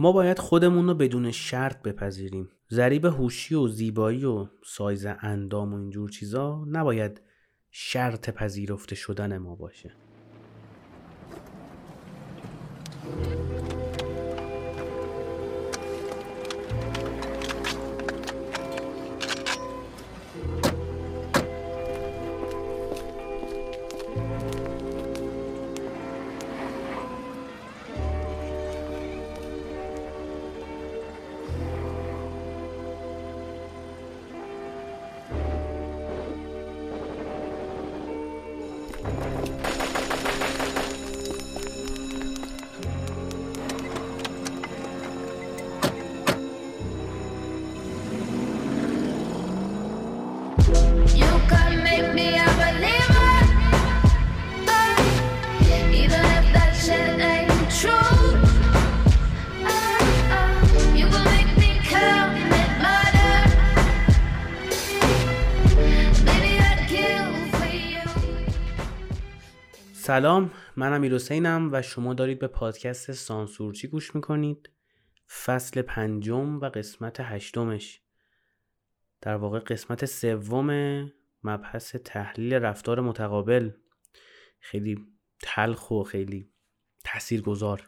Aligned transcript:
ما 0.00 0.12
باید 0.12 0.38
خودمون 0.38 0.86
رو 0.86 0.94
بدون 0.94 1.30
شرط 1.30 1.82
بپذیریم. 1.82 2.48
ذریب 2.72 3.04
هوشی 3.04 3.54
و 3.54 3.68
زیبایی 3.68 4.24
و 4.24 4.46
سایز 4.66 5.06
اندام 5.20 5.74
و 5.74 5.76
اینجور 5.76 6.10
چیزا 6.10 6.64
نباید 6.68 7.20
شرط 7.70 8.30
پذیرفته 8.30 8.94
شدن 8.94 9.38
ما 9.38 9.54
باشه. 9.54 9.92
سلام 70.10 70.50
من 70.76 70.92
امیر 70.92 71.14
حسینم 71.14 71.68
و 71.72 71.82
شما 71.82 72.14
دارید 72.14 72.38
به 72.38 72.46
پادکست 72.46 73.12
سانسورچی 73.12 73.88
گوش 73.88 74.14
می‌کنید. 74.14 74.70
فصل 75.44 75.82
پنجم 75.82 76.60
و 76.60 76.64
قسمت 76.64 77.20
هشتمش. 77.20 78.00
در 79.20 79.34
واقع 79.34 79.58
قسمت 79.58 80.04
سوم 80.04 80.70
مبحث 81.44 81.96
تحلیل 81.96 82.54
رفتار 82.54 83.00
متقابل. 83.00 83.70
خیلی 84.60 85.06
تلخ 85.42 85.90
و 85.90 86.02
خیلی 86.02 86.50
تاثیرگذار. 87.04 87.82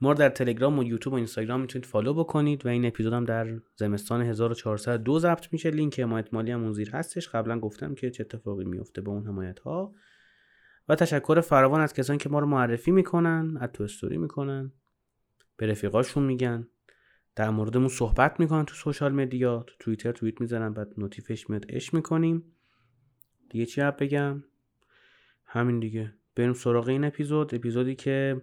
ما 0.00 0.14
در 0.14 0.28
تلگرام 0.28 0.78
و 0.78 0.84
یوتیوب 0.84 1.12
و 1.12 1.16
اینستاگرام 1.16 1.60
می‌تونید 1.60 1.86
فالو 1.86 2.14
بکنید 2.14 2.66
و 2.66 2.68
این 2.68 2.86
اپیزود 2.86 3.12
هم 3.12 3.24
در 3.24 3.60
زمستان 3.76 4.22
1402 4.22 5.18
ضبط 5.18 5.52
میشه. 5.52 5.70
لینک 5.70 6.00
حمایت 6.00 6.34
مالی 6.34 6.50
هم 6.50 6.62
اون 6.62 6.72
زیر 6.72 6.90
هستش. 6.90 7.28
قبلا 7.28 7.60
گفتم 7.60 7.94
که 7.94 8.10
چه 8.10 8.24
اتفاقی 8.24 8.64
میفته 8.64 9.00
به 9.00 9.10
اون 9.10 9.26
حمایت 9.26 9.58
ها 9.58 9.94
و 10.92 10.94
تشکر 10.94 11.40
فراوان 11.40 11.80
از 11.80 11.92
کسانی 11.92 12.18
که 12.18 12.28
ما 12.28 12.38
رو 12.38 12.46
معرفی 12.46 12.90
می‌کنن 12.90 13.56
از 13.60 13.70
تو 13.72 13.84
استوری 13.84 14.18
می‌کنن. 14.18 14.72
به 15.56 15.66
رفیقاشون 15.66 16.22
میگن. 16.22 16.68
در 17.36 17.50
موردمون 17.50 17.88
صحبت 17.88 18.40
می‌کنن 18.40 18.64
تو 18.64 18.74
سوشال 18.74 19.12
مدیا. 19.12 19.64
تو 19.66 19.74
توییتر 19.78 20.12
توییت 20.12 20.40
می‌زنن 20.40 20.72
بعد 20.72 20.94
نوتیفش 20.98 21.50
میاد 21.50 21.66
اش 21.68 21.94
می‌کنیم. 21.94 22.44
دیگه 23.50 23.66
چی 23.66 23.80
بگم؟ 23.80 24.44
همین 25.44 25.80
دیگه. 25.80 26.14
بریم 26.34 26.52
سراغ 26.52 26.88
این 26.88 27.04
اپیزود. 27.04 27.54
اپیزودی 27.54 27.94
که 27.94 28.42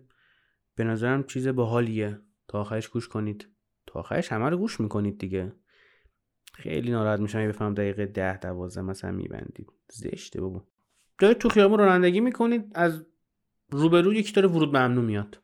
به 0.75 0.83
نظرم 0.83 1.23
چیز 1.23 1.47
باحالیه. 1.47 2.19
تا 2.47 2.59
آخرش 2.59 2.87
گوش 2.87 3.07
کنید. 3.07 3.47
تا 3.87 3.99
آخرش 3.99 4.31
همه 4.31 4.49
رو 4.49 4.57
گوش 4.57 4.79
می‌کنید 4.79 5.17
دیگه. 5.17 5.53
خیلی 6.53 6.91
ناراحت 6.91 7.19
میشم 7.19 7.47
بفهم 7.47 7.73
دقیقه 7.73 8.05
ده 8.05 8.37
دوازده 8.37 8.81
مثلا 8.81 9.11
میبندید. 9.11 9.67
زشته 9.91 10.41
بابا. 10.41 10.67
دارید 11.19 11.37
تو 11.37 11.49
خیابون 11.49 11.79
رانندگی 11.79 12.19
می‌کنید 12.19 12.71
از 12.75 13.05
روبرو 13.69 14.13
یکی 14.13 14.33
داره 14.33 14.47
ورود 14.47 14.77
ممنوع 14.77 15.03
میاد. 15.03 15.41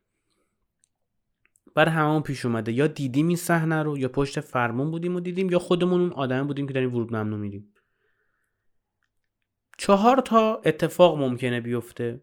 برای 1.76 1.92
هممون 1.92 2.22
پیش 2.22 2.46
اومده. 2.46 2.72
یا 2.72 2.88
دیدیم 2.88 3.28
این 3.28 3.38
صحنه 3.38 3.84
رو 3.84 3.98
یا 3.98 4.10
پشت 4.10 4.40
فرمون 4.40 4.92
بودیم 4.92 5.16
و 5.16 5.20
دیدیم 5.20 5.50
یا 5.50 5.60
خودمون 5.60 6.02
اون 6.02 6.14
آدم 6.14 6.48
بودیم 6.48 6.68
که 6.68 6.74
داریم 6.74 6.96
ورود 6.96 7.16
ممنوع 7.16 7.40
میدیم 7.40 7.74
چهار 9.78 10.18
تا 10.18 10.62
اتفاق 10.66 11.18
ممکنه 11.20 11.62
بیفته. 11.62 12.22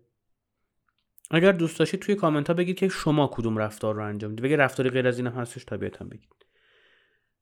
اگر 1.30 1.52
دوست 1.52 1.78
داشتید 1.78 2.00
توی 2.00 2.14
کامنت 2.14 2.48
ها 2.48 2.54
بگید 2.54 2.76
که 2.76 2.88
شما 2.88 3.30
کدوم 3.32 3.58
رفتار 3.58 3.94
رو 3.94 4.04
انجام 4.04 4.30
می‌دید 4.30 4.44
بگید 4.44 4.60
رفتاری 4.60 4.90
غیر 4.90 5.08
از 5.08 5.19
این 5.19 5.26
هم 5.26 5.32
هستش 5.32 5.64
طبیعتا 5.64 6.04
بگید. 6.04 6.46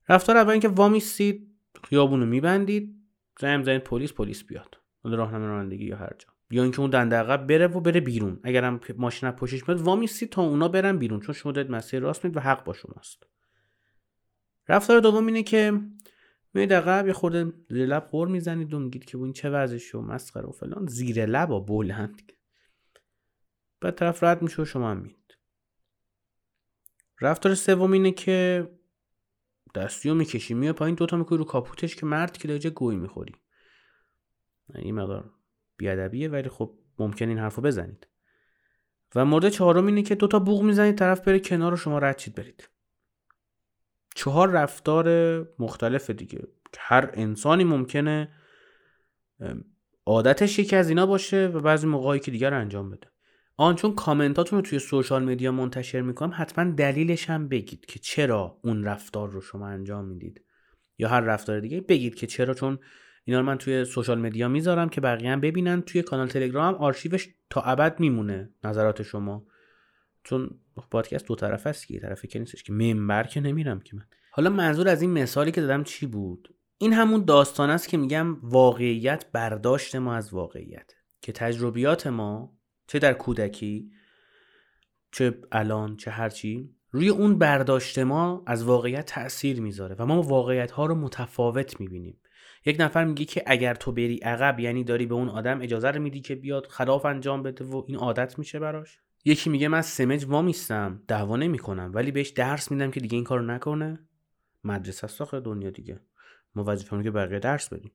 رفتار 0.09 0.37
اول 0.37 0.51
اینکه 0.51 0.67
وامیستید 0.67 1.55
خیابون 1.83 2.19
رو 2.19 2.25
میبندید. 2.25 2.95
زنگ 3.39 3.65
زنید 3.65 3.83
پلیس 3.83 4.13
پلیس 4.13 4.43
بیاد. 4.43 4.80
حالا 5.03 5.15
راهنمای 5.15 5.47
رانندگی 5.47 5.85
یا 5.85 5.97
هر 5.97 6.11
جا. 6.19 6.27
یا 6.51 6.63
اینکه 6.63 6.79
اون 6.79 6.89
دنده 6.89 7.15
عقب 7.15 7.47
بره 7.47 7.67
و 7.67 7.79
بره 7.79 7.99
بیرون. 7.99 8.39
اگر 8.43 8.63
هم 8.63 8.79
ماشین 8.97 9.31
پشتش 9.31 9.67
میاد 9.67 9.81
وامیستید 9.81 10.29
تا 10.29 10.41
اونا 10.41 10.67
برن 10.67 10.97
بیرون. 10.97 11.19
چون 11.19 11.35
شما 11.35 11.51
دارید 11.51 11.71
مسیر 11.71 11.99
راست 11.99 12.25
میید 12.25 12.37
و 12.37 12.39
حق 12.39 12.63
با 12.63 12.73
شماست. 12.73 13.23
رفتار 14.69 14.99
دوم 14.99 15.27
اینه 15.27 15.43
که 15.43 15.81
میید 16.53 16.73
عقب 16.73 17.07
یه 17.07 17.13
خورده 17.13 17.53
زیر 17.69 17.85
لب 17.85 18.07
غور 18.07 18.27
می‌زنید 18.27 18.73
و 18.73 18.79
میگید 18.79 19.05
که 19.05 19.17
این 19.17 19.33
چه 19.33 19.49
وضعشه 19.49 19.97
و 19.97 20.01
مسخره 20.01 20.45
و 20.47 20.51
فلان. 20.51 20.85
زیر 20.87 21.25
لب 21.25 21.51
و 21.51 21.61
بلند 21.61 22.31
بعد 23.81 23.95
طرف 23.95 24.23
رد 24.23 24.41
میشه 24.41 24.61
و 24.61 24.65
شما 24.65 24.91
هم 24.91 24.97
میید 24.97 25.37
رفتار 27.21 27.55
سوم 27.55 27.91
اینه 27.91 28.11
که 28.11 28.67
دستی 29.75 30.09
رو 30.09 30.15
می‌کشی. 30.15 30.53
میاد 30.53 30.75
پایین 30.75 30.95
دوتا 30.95 31.17
می‌کنی 31.17 31.37
رو 31.37 31.43
کاپوتش 31.43 31.95
که 31.95 32.05
مرد 32.05 32.37
که 32.37 32.47
داره 32.47 32.69
گوی 32.69 32.95
می‌خوری. 32.95 33.35
این 34.75 34.95
مقدار 34.95 35.29
بیادبیه 35.77 36.29
ولی 36.29 36.49
خب 36.49 36.73
ممکن 36.99 37.29
این 37.29 37.37
حرف 37.37 37.55
رو 37.55 37.63
بزنید. 37.63 38.07
و 39.15 39.25
مورد 39.25 39.49
چهارم 39.49 39.85
اینه 39.85 40.01
که 40.01 40.15
دوتا 40.15 40.39
بوغ 40.39 40.63
می‌زنید 40.63 40.97
طرف 40.97 41.21
بره 41.21 41.39
کنار 41.39 41.73
و 41.73 41.77
شما 41.77 41.99
رد 41.99 42.17
شید 42.17 42.35
برید. 42.35 42.69
چهار 44.15 44.49
رفتار 44.49 45.07
مختلف 45.59 46.09
دیگه. 46.09 46.47
هر 46.79 47.09
انسانی 47.13 47.63
ممکنه 47.63 48.29
عادتش 50.05 50.59
یکی 50.59 50.75
از 50.75 50.89
اینا 50.89 51.05
باشه 51.05 51.47
و 51.47 51.59
بعضی 51.59 51.87
موقعی 51.87 52.19
که 52.19 52.31
دیگر 52.31 52.53
انجام 52.53 52.89
بده. 52.89 53.07
آن 53.57 53.75
چون 53.75 53.95
کامنتاتون 53.95 54.59
رو 54.59 54.65
توی 54.65 54.79
سوشال 54.79 55.23
مدیا 55.23 55.51
منتشر 55.51 56.01
می‌کنم 56.01 56.31
حتما 56.35 56.71
دلیلش 56.71 57.29
هم 57.29 57.47
بگید 57.47 57.85
که 57.85 57.99
چرا 57.99 58.59
اون 58.63 58.83
رفتار 58.83 59.29
رو 59.29 59.41
شما 59.41 59.67
انجام 59.67 60.05
می‌دید. 60.05 60.45
یا 60.97 61.09
هر 61.09 61.21
رفتار 61.21 61.59
دیگه 61.59 61.81
بگید 61.81 62.15
که 62.15 62.27
چرا 62.27 62.53
چون 62.53 62.79
اینا 63.31 63.43
من 63.43 63.57
توی 63.57 63.85
سوشال 63.85 64.19
مدیا 64.19 64.47
می‌ذارم 64.47 64.89
که 64.89 65.01
بقیه 65.01 65.31
هم 65.31 65.41
ببینن. 65.41 65.81
توی 65.81 66.01
کانال 66.01 66.27
تلگرام 66.27 66.75
آرشیوش 66.75 67.29
تا 67.49 67.61
ابد 67.61 67.99
میمونه 67.99 68.49
نظرات 68.63 69.01
شما. 69.01 69.45
چون 70.23 70.49
پادکست 70.91 71.25
دو 71.25 71.35
طرف 71.35 71.67
است 71.67 71.87
که 71.87 71.93
یه 71.93 71.99
طرفه 71.99 72.27
که 72.27 72.39
نیستش 72.39 72.63
که. 72.63 72.73
منبر 72.73 73.23
که 73.23 73.41
نمیرم 73.41 73.79
که 73.79 73.95
من. 73.95 74.05
حالا 74.31 74.49
منظور 74.49 74.87
از 74.87 75.01
این 75.01 75.11
مثالی 75.11 75.51
که 75.51 75.61
دادم 75.61 75.83
چی 75.83 76.05
بود؟ 76.05 76.55
این 76.77 76.93
همون 76.93 77.25
داستان 77.25 77.69
است 77.69 77.89
که 77.89 77.97
میگم 77.97 78.37
واقعیت 78.43 79.25
برداشت 79.31 79.95
ما 79.95 80.15
از 80.15 80.33
واقعیت. 80.33 80.91
که 81.21 81.31
تجربیات 81.31 82.07
ما 82.07 82.57
چه 82.87 82.99
در 82.99 83.13
کودکی 83.13 83.91
چه 85.11 85.39
الان 85.51 85.97
چه 85.97 86.11
هرچی 86.11 86.75
روی 86.91 87.09
اون 87.09 87.37
برداشت 87.37 87.99
ما 87.99 88.43
از 88.47 88.63
واقعیت 88.63 89.05
تاثیر 89.05 89.61
می‌ذاره 89.61 89.95
و 89.99 90.05
ما 90.05 90.21
واقعیت 90.21 90.71
ها 90.71 90.85
رو 90.85 90.95
متفاوت 90.95 91.79
می‌بینیم. 91.79 92.17
یک 92.65 92.75
نفر 92.79 93.05
میگه 93.05 93.25
که 93.25 93.43
اگر 93.45 93.73
تو 93.73 93.91
بری 93.91 94.17
عقب 94.17 94.59
یعنی 94.59 94.83
داری 94.83 95.05
به 95.05 95.15
اون 95.15 95.29
آدم 95.29 95.61
اجازه 95.61 95.91
رو 95.91 96.01
میدی 96.01 96.21
که 96.21 96.35
بیاد 96.35 96.65
خلاف 96.65 97.05
انجام 97.05 97.43
بده 97.43 97.65
و 97.65 97.83
این 97.87 97.97
عادت 97.97 98.39
میشه 98.39 98.59
براش. 98.59 98.99
یکی 99.25 99.49
میگه 99.49 99.67
من 99.67 99.81
سمج 99.81 100.25
وامیستم 100.25 101.01
دعوا 101.07 101.37
نمی‌کنم 101.37 101.91
ولی 101.93 102.11
بهش 102.11 102.29
درس 102.29 102.71
میدم 102.71 102.91
که 102.91 102.99
دیگه 102.99 103.15
این 103.15 103.23
کارو 103.23 103.45
نکنه. 103.45 103.99
مدرسه 104.63 105.05
است 105.05 105.21
آخه 105.21 105.39
دنیا 105.39 105.69
دیگه. 105.69 105.99
ما 106.55 106.63
وظیفمونه 106.67 107.03
که 107.03 107.11
بقیه 107.11 107.39
درس 107.39 107.73
بدیم 107.73 107.91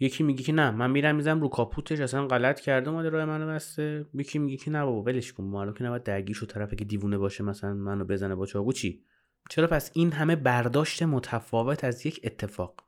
یکی 0.00 0.24
میگه 0.24 0.42
که 0.42 0.52
نه 0.52 0.70
من 0.70 0.90
میرم 0.90 1.16
میزم 1.16 1.40
رو 1.40 1.48
کاپوتش 1.48 2.00
اصلا 2.00 2.26
غلط 2.26 2.60
کرده 2.60 2.90
اومده 2.90 3.08
راه 3.08 3.24
منو 3.24 3.46
بسته. 3.46 4.06
یکی 4.14 4.38
میگه 4.38 4.56
که 4.56 4.70
نه 4.70 4.84
بابا 4.84 5.02
ولش 5.02 5.32
کن 5.32 5.44
معلوم 5.44 5.74
که 5.74 5.84
نباید 5.84 6.02
درگیر 6.02 6.36
شو 6.36 6.46
طرفی 6.46 6.76
که 6.76 6.84
دیوونه 6.84 7.18
باشه 7.18 7.44
مثلا 7.44 7.74
منو 7.74 8.04
بزنه 8.04 8.34
با 8.34 8.46
چاقو 8.46 8.72
چی؟ 8.72 9.04
چرا 9.50 9.66
پس 9.66 9.90
این 9.94 10.12
همه 10.12 10.36
برداشت 10.36 11.02
متفاوت 11.02 11.84
از 11.84 12.06
یک 12.06 12.20
اتفاق؟ 12.24 12.87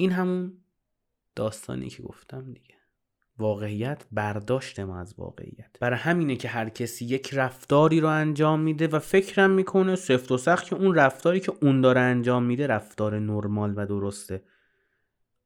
این 0.00 0.12
همون 0.12 0.52
داستانی 1.36 1.88
که 1.88 2.02
گفتم 2.02 2.52
دیگه. 2.52 2.74
واقعیت 3.38 4.04
برداشت 4.12 4.80
ما 4.80 5.00
از 5.00 5.14
واقعیت. 5.18 5.76
برای 5.80 5.98
همینه 5.98 6.36
که 6.36 6.48
هر 6.48 6.68
کسی 6.68 7.04
یک 7.04 7.34
رفتاری 7.34 8.00
رو 8.00 8.08
انجام 8.08 8.60
میده 8.60 8.86
و 8.86 8.98
فکرم 8.98 9.50
می‌کنه 9.50 9.96
سفت 9.96 10.32
و 10.32 10.38
سخت 10.38 10.66
که 10.66 10.76
اون 10.76 10.94
رفتاری 10.94 11.40
که 11.40 11.52
اون 11.62 11.80
داره 11.80 12.00
انجام 12.00 12.44
میده 12.44 12.66
رفتار 12.66 13.18
نرمال 13.18 13.74
و 13.76 13.86
درسته. 13.86 14.44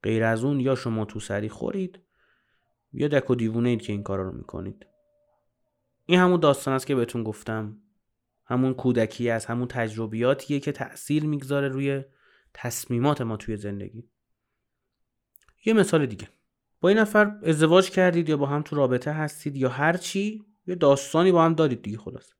غیر 0.02 0.24
از 0.24 0.44
اون 0.44 0.60
یا 0.60 0.74
شما 0.74 1.04
تو 1.04 1.20
سری 1.20 1.48
خورید 1.48 1.98
یا 2.92 3.08
دک 3.08 3.30
و 3.30 3.34
دیوونه 3.34 3.68
اید 3.68 3.82
که 3.82 3.92
این 3.92 4.02
کارا 4.02 4.22
رو 4.22 4.32
می‌کنید. 4.32 4.86
این 6.06 6.18
همون 6.18 6.40
داستان 6.40 6.74
است 6.74 6.86
که 6.86 6.94
بهتون 6.94 7.22
گفتم. 7.22 7.78
همون 8.44 8.74
کودکی 8.74 9.30
است 9.30 9.50
همون 9.50 9.68
تجربیاتیه 9.68 10.60
که 10.60 10.72
تأثیر 10.72 11.24
می‌گذاره 11.24 11.68
روی 11.68 12.04
تصمیمات 12.54 13.20
ما 13.20 13.36
توی 13.36 13.56
زندگی. 13.56 14.11
یه 15.64 15.72
مثال 15.72 16.06
دیگه. 16.06 16.28
با 16.80 16.88
این 16.88 16.98
نفر 16.98 17.38
ازدواج 17.42 17.90
کردید 17.90 18.28
یا 18.28 18.36
با 18.36 18.46
هم 18.46 18.62
تو 18.62 18.76
رابطه 18.76 19.12
هستید 19.12 19.56
یا 19.56 19.68
هر 19.68 19.96
چی 19.96 20.44
یه 20.66 20.74
داستانی 20.74 21.32
با 21.32 21.44
هم 21.44 21.54
دارید 21.54 21.82
دیگه 21.82 21.98
خلاص. 21.98 22.32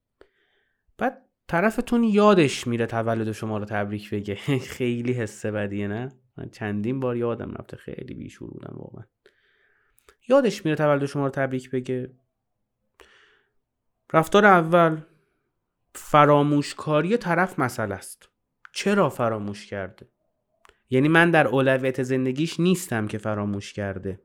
بعد 0.98 1.22
طرفتون 1.48 2.04
یادش 2.04 2.66
میره 2.66 2.86
تولد 2.86 3.32
شما 3.32 3.58
رو 3.58 3.64
تبریک 3.64 4.10
بگه. 4.10 4.34
خیلی 4.76 5.12
حسه 5.12 5.50
بدیه 5.50 5.88
نه؟ 5.88 6.12
من 6.36 6.48
چندین 6.50 7.00
بار 7.00 7.16
یادم 7.16 7.50
رفته 7.50 7.76
خیلی 7.76 8.14
بیشور 8.14 8.50
بودم 8.50 8.74
واقعا. 8.76 9.04
یادش 10.28 10.64
میره 10.64 10.76
تولد 10.76 11.06
شما 11.06 11.24
رو 11.24 11.30
تبریک 11.30 11.70
بگه. 11.70 12.14
رفتار 14.12 14.46
اول 14.46 15.00
فراموشکاری 15.94 17.16
طرف 17.16 17.58
مسئله 17.58 17.94
است. 17.94 18.28
چرا 18.72 19.08
فراموش 19.08 19.66
کرده؟ 19.66 20.08
یعنی 20.92 21.08
من 21.08 21.30
در 21.30 21.46
اولویت 21.46 22.02
زندگیش 22.02 22.60
نیستم 22.60 23.06
که 23.06 23.18
فراموش 23.18 23.72
کرده. 23.72 24.20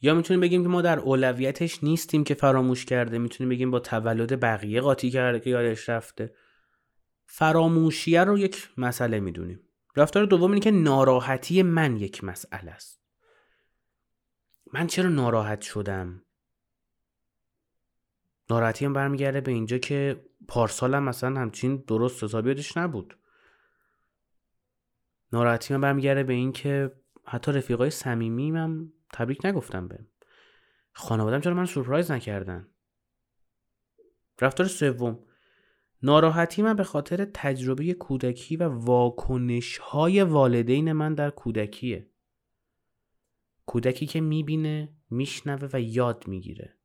یا 0.00 0.14
می‌تونیم 0.14 0.40
بگیم 0.40 0.62
که 0.62 0.68
ما 0.68 0.82
در 0.82 0.98
اولویتش 0.98 1.84
نیستیم 1.84 2.24
که 2.24 2.34
فراموش 2.34 2.84
کرده. 2.84 3.18
می‌تونیم 3.18 3.48
بگیم 3.48 3.70
با 3.70 3.80
تولد 3.80 4.40
بقیه 4.40 4.80
قاطی 4.80 5.10
کرده 5.10 5.40
که 5.40 5.50
یادش 5.50 5.88
رفته. 5.88 6.34
فراموشیه 7.26 8.24
رو 8.24 8.38
یک 8.38 8.68
مسئله 8.76 9.20
می‌دونیم. 9.20 9.60
رفتار 9.96 10.26
دوم 10.26 10.50
اینه 10.50 10.60
که 10.60 10.70
ناراحتی 10.70 11.62
من 11.62 11.96
یک 11.96 12.24
مسئله 12.24 12.70
است. 12.70 13.00
من 14.72 14.86
چرا 14.86 15.08
ناراحت 15.08 15.60
شدم؟ 15.60 16.22
ناراحتی 18.50 18.84
هم 18.84 18.92
برمیگرده 18.92 19.40
به 19.40 19.52
اینجا 19.52 19.78
که 19.78 20.24
پارسالم 20.48 21.02
مثلا 21.02 21.40
همچین 21.40 21.84
درست 21.86 22.24
حسابی 22.24 22.48
یادش 22.48 22.76
نبود. 22.76 23.16
ناراحتی 25.32 25.74
من 25.74 25.80
برمیگرده 25.80 26.22
به 26.22 26.32
این 26.32 26.52
که 26.52 26.92
حتی 27.24 27.52
رفیقای 27.52 27.90
صمیمیم 27.90 28.56
هم 28.56 28.92
تبریک 29.12 29.46
نگفتم 29.46 29.88
به 29.88 30.06
خانوادم 30.92 31.40
چرا 31.40 31.54
من 31.54 31.66
سورپرایز 31.66 32.10
نکردن؟ 32.10 32.68
رفتار 34.40 34.66
سوم. 34.66 35.18
ناراحتی 36.02 36.62
من 36.62 36.76
به 36.76 36.84
خاطر 36.84 37.24
تجربه 37.34 37.94
کودکی 37.94 38.56
و 38.56 38.68
واکنش 38.68 39.78
های 39.78 40.22
والدین 40.22 40.92
من 40.92 41.14
در 41.14 41.30
کودکیه. 41.30 42.10
کودکی 43.66 44.06
که 44.06 44.20
می‌بینه 44.20 44.92
میشنوه 45.10 45.68
و 45.72 45.80
یاد 45.80 46.28
می‌گیره. 46.28 46.76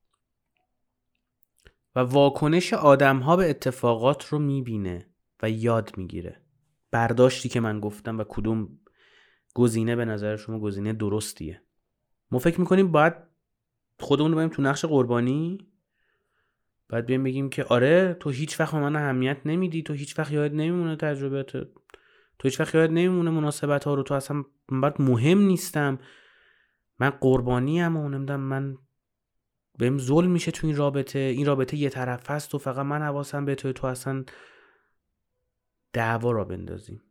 و 1.96 2.00
واکنش 2.00 2.74
آدم 2.74 3.20
ها 3.20 3.36
به 3.36 3.50
اتفاقات 3.50 4.26
رو 4.26 4.40
می‌بینه 4.40 5.10
و 5.42 5.50
یاد 5.50 5.98
می‌گیره. 5.98 6.45
برداشتی 6.96 7.50
که 7.50 7.60
من 7.60 7.80
گفتم 7.80 8.20
و 8.20 8.24
کدوم 8.24 8.70
گزینه 9.54 9.96
به 9.96 10.06
نظر 10.06 10.36
شما 10.36 10.60
گزینه 10.60 10.94
درستیه؟ 10.94 11.62
ما 12.32 12.40
فکر 12.40 12.60
می‌کنیم 12.60 12.92
باید 12.92 13.14
خودمون 14.00 14.32
رو 14.32 14.38
بریم 14.38 14.50
تو 14.50 14.62
نقش 14.62 14.86
قربانی. 14.86 15.58
بعد 16.90 17.06
بیایم 17.06 17.24
بگیم 17.24 17.50
که 17.50 17.64
آره 17.64 18.18
تو 18.20 18.30
هیچ 18.30 18.60
وقت 18.60 18.74
من 18.74 18.96
اهمیت 18.96 19.38
نمیدی 19.46 19.84
تو 19.84 19.94
هیچ 19.94 20.20
وقت 20.20 20.32
یاد 20.32 20.52
نمیمونه 20.52 20.96
تجربیات 20.96 21.52
تو 22.40 22.44
هیچ 22.44 22.60
وقت 22.60 22.76
یاد 22.76 22.90
نمیمونه 22.90 23.32
مناسبت 23.32 23.84
ها 23.84 23.94
رو 23.94 24.04
تو 24.04 24.14
اصلا 24.14 24.44
بعد 24.70 25.02
مهم 25.02 25.40
نیستم. 25.40 26.00
من 27.00 27.10
قربانی 27.10 27.82
ام 27.82 27.98
و 27.98 28.10
نمی‌دونم 28.10 28.40
من 28.40 28.78
بهم 29.78 29.98
ظلم 29.98 30.32
میشه 30.32 30.52
تو 30.52 30.68
این 30.68 30.76
رابطه. 30.76 31.20
این 31.20 31.46
رابطه 31.46 31.78
یه 31.78 31.90
طرف 31.90 32.32
هست 32.32 32.56
و 32.56 32.58
فقط 32.58 32.86
من 32.86 33.02
حواسم 33.02 33.46
به 33.46 33.56
تو 33.56 33.74
تو 33.74 33.88
اصلا 33.88 34.24
دعوا 35.96 36.32
را 36.32 36.44
بندازیم. 36.44 37.02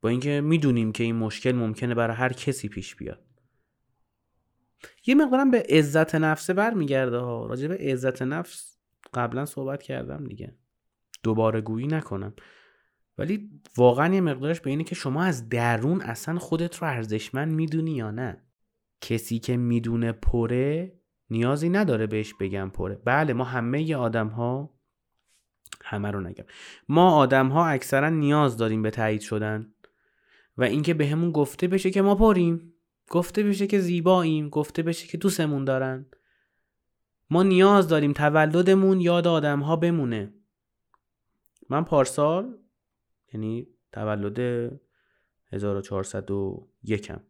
با 0.00 0.08
اینکه 0.08 0.40
می‌دونیم 0.40 0.92
که 0.92 1.04
این 1.04 1.16
مشکل 1.16 1.52
ممکنه 1.52 1.94
برای 1.94 2.16
هر 2.16 2.32
کسی 2.32 2.68
پیش 2.68 2.96
بیاد. 2.96 3.24
یه 5.06 5.14
مقدارم 5.14 5.50
به 5.50 5.66
عزت 5.68 6.14
نفسه 6.14 6.54
برمیگرده 6.54 7.18
ها. 7.18 7.46
راجع 7.46 7.68
به 7.68 7.76
عزت 7.76 8.22
نفس 8.22 8.78
قبلا 9.14 9.46
صحبت 9.46 9.82
کردم 9.82 10.24
دیگه. 10.24 10.56
دوباره 11.22 11.60
گویی 11.60 11.86
نکنم. 11.86 12.34
ولی 13.18 13.50
واقعا 13.76 14.14
یه 14.14 14.20
مقدارش 14.20 14.60
به 14.60 14.70
اینه 14.70 14.84
که 14.84 14.94
شما 14.94 15.22
از 15.24 15.48
درون 15.48 16.00
اصلا 16.00 16.38
خودت 16.38 16.76
رو 16.76 16.88
ارزشمند 16.88 17.52
می‌دونی 17.52 17.96
یا 17.96 18.10
نه. 18.10 18.42
کسی 19.00 19.38
که 19.38 19.56
می‌دونه 19.56 20.12
پره 20.12 20.98
نیازی 21.30 21.68
نداره 21.68 22.06
بهش 22.06 22.34
بگم 22.34 22.70
پره. 22.70 22.94
بله 23.04 23.32
ما 23.32 23.44
همه 23.44 23.96
آدم 23.96 24.28
ها 24.28 24.73
همه 25.84 26.10
رو 26.10 26.20
نگم. 26.20 26.44
ما 26.88 27.16
آدم 27.16 27.48
ها 27.48 27.66
اکثرا 27.66 28.08
نیاز 28.08 28.56
داریم 28.56 28.82
به 28.82 28.90
تایید 28.90 29.20
شدن 29.20 29.74
و 30.56 30.64
اینکه 30.64 30.94
بهمون 30.94 31.32
گفته 31.32 31.68
بشه 31.68 31.90
که 31.90 32.02
ما 32.02 32.14
پریم 32.14 32.74
گفته 33.10 33.42
بشه 33.42 33.66
که 33.66 33.80
زیباییم 33.80 34.48
گفته 34.48 34.82
بشه 34.82 35.06
که 35.06 35.18
دوستمون 35.18 35.64
دارن. 35.64 36.06
ما 37.30 37.42
نیاز 37.42 37.88
داریم 37.88 38.12
تولدمون 38.12 39.00
یاد 39.00 39.26
آدم 39.26 39.60
ها 39.60 39.76
بمونه. 39.76 40.34
من 41.68 41.84
پارسال 41.84 42.58
یعنی 43.32 43.68
تولد 43.92 44.70
1401 45.52 47.10
م 47.10 47.20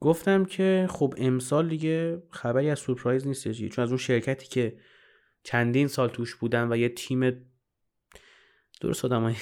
گفتم 0.00 0.44
که 0.44 0.86
خب 0.90 1.14
امسال 1.16 1.68
دیگه 1.68 2.22
خبری 2.30 2.70
از 2.70 2.78
سورپرایز 2.78 3.26
نیست 3.26 3.48
چون 3.48 3.82
از 3.82 3.88
اون 3.88 3.98
شرکتی 3.98 4.46
که 4.46 4.78
چندین 5.42 5.86
سال 5.86 6.08
توش 6.08 6.34
بودم 6.34 6.70
و 6.70 6.76
یه 6.76 6.88
تیم 6.88 7.46
درست 8.80 9.04
آدمای 9.04 9.34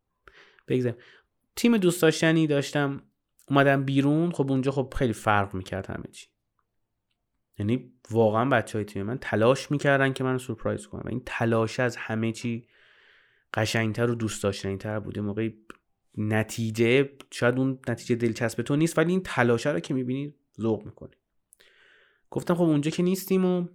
بگذارم 0.68 0.96
تیم 1.56 1.76
دوست 1.76 2.02
داشتنی 2.02 2.46
داشتم. 2.46 3.02
اومدم 3.48 3.84
بیرون. 3.84 4.30
خب 4.30 4.50
اونجا 4.50 4.70
خب 4.70 4.94
خیلی 4.96 5.12
فرق 5.12 5.54
می‌کرد 5.54 5.86
همه 5.86 6.08
چی. 6.12 6.26
یعنی 7.58 7.92
واقعا 8.10 8.44
بچه 8.44 8.78
های 8.78 8.84
تیم 8.84 9.02
من 9.02 9.18
تلاش 9.18 9.70
می‌کردن 9.70 10.12
که 10.12 10.24
من 10.24 10.38
سورپرایز 10.38 10.86
کنم 10.86 11.02
و 11.04 11.08
این 11.08 11.22
تلاش 11.26 11.80
از 11.80 11.96
همه 11.96 12.32
چی 12.32 12.68
قشنگتر 13.54 14.10
و 14.10 14.14
دوست 14.14 14.42
داشتنی 14.42 14.76
تر 14.76 15.00
بوده 15.00 15.20
موقعی 15.20 15.54
نتیجه 16.16 17.10
شاید 17.30 17.58
اون 17.58 17.78
نتیجه 17.88 18.14
دلچسب 18.14 18.62
تو 18.62 18.76
نیست 18.76 18.98
ولی 18.98 19.12
این 19.12 19.22
تلاشه 19.22 19.70
رو 19.70 19.80
که 19.80 19.94
می‌بینی 19.94 20.34
ذوق 20.60 20.84
می‌کنی. 20.84 21.14
گفتم 22.30 22.54
خب 22.54 22.62
اونجا 22.62 22.90
که 22.90 23.02
نیستیم 23.02 23.44
و 23.44 23.66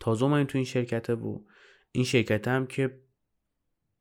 تازه 0.00 0.24
این 0.24 0.46
تو 0.46 0.58
این 0.58 0.64
شرکته 0.64 1.14
و 1.14 1.40
این 1.92 2.04
شرکت 2.04 2.48
هم 2.48 2.66
که 2.66 3.00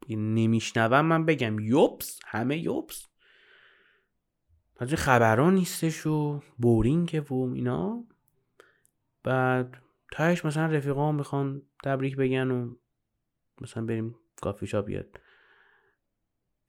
نمیشنوم 0.09 1.05
من 1.05 1.25
بگم 1.25 1.59
یوبس 1.59 2.19
همه 2.25 2.57
یوبس 2.57 3.07
از 4.77 4.93
خبران 4.93 5.55
نیستش 5.55 6.05
و 6.05 6.41
بورینگه 6.57 7.21
و 7.21 7.33
اینا. 7.33 8.07
بعد 9.23 9.77
تاش 10.11 10.45
مثلا 10.45 10.65
رفیقا 10.65 11.11
می‌خوان 11.11 11.61
تبریک 11.83 12.15
بگن 12.15 12.51
و 12.51 12.75
مثلا 13.61 13.85
بریم 13.85 14.15
کافی 14.41 14.67
شاپ 14.67 14.85
بیاد 14.85 15.19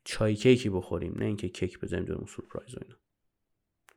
چای 0.04 0.34
کیکی 0.34 0.70
بخوریم 0.70 1.14
نه 1.18 1.24
اینکه 1.24 1.48
کیک 1.48 1.80
بزنیم 1.80 2.04
جلومون 2.04 2.26
سورپرایز 2.26 2.74
و 2.74 2.78
اینا. 2.82 2.96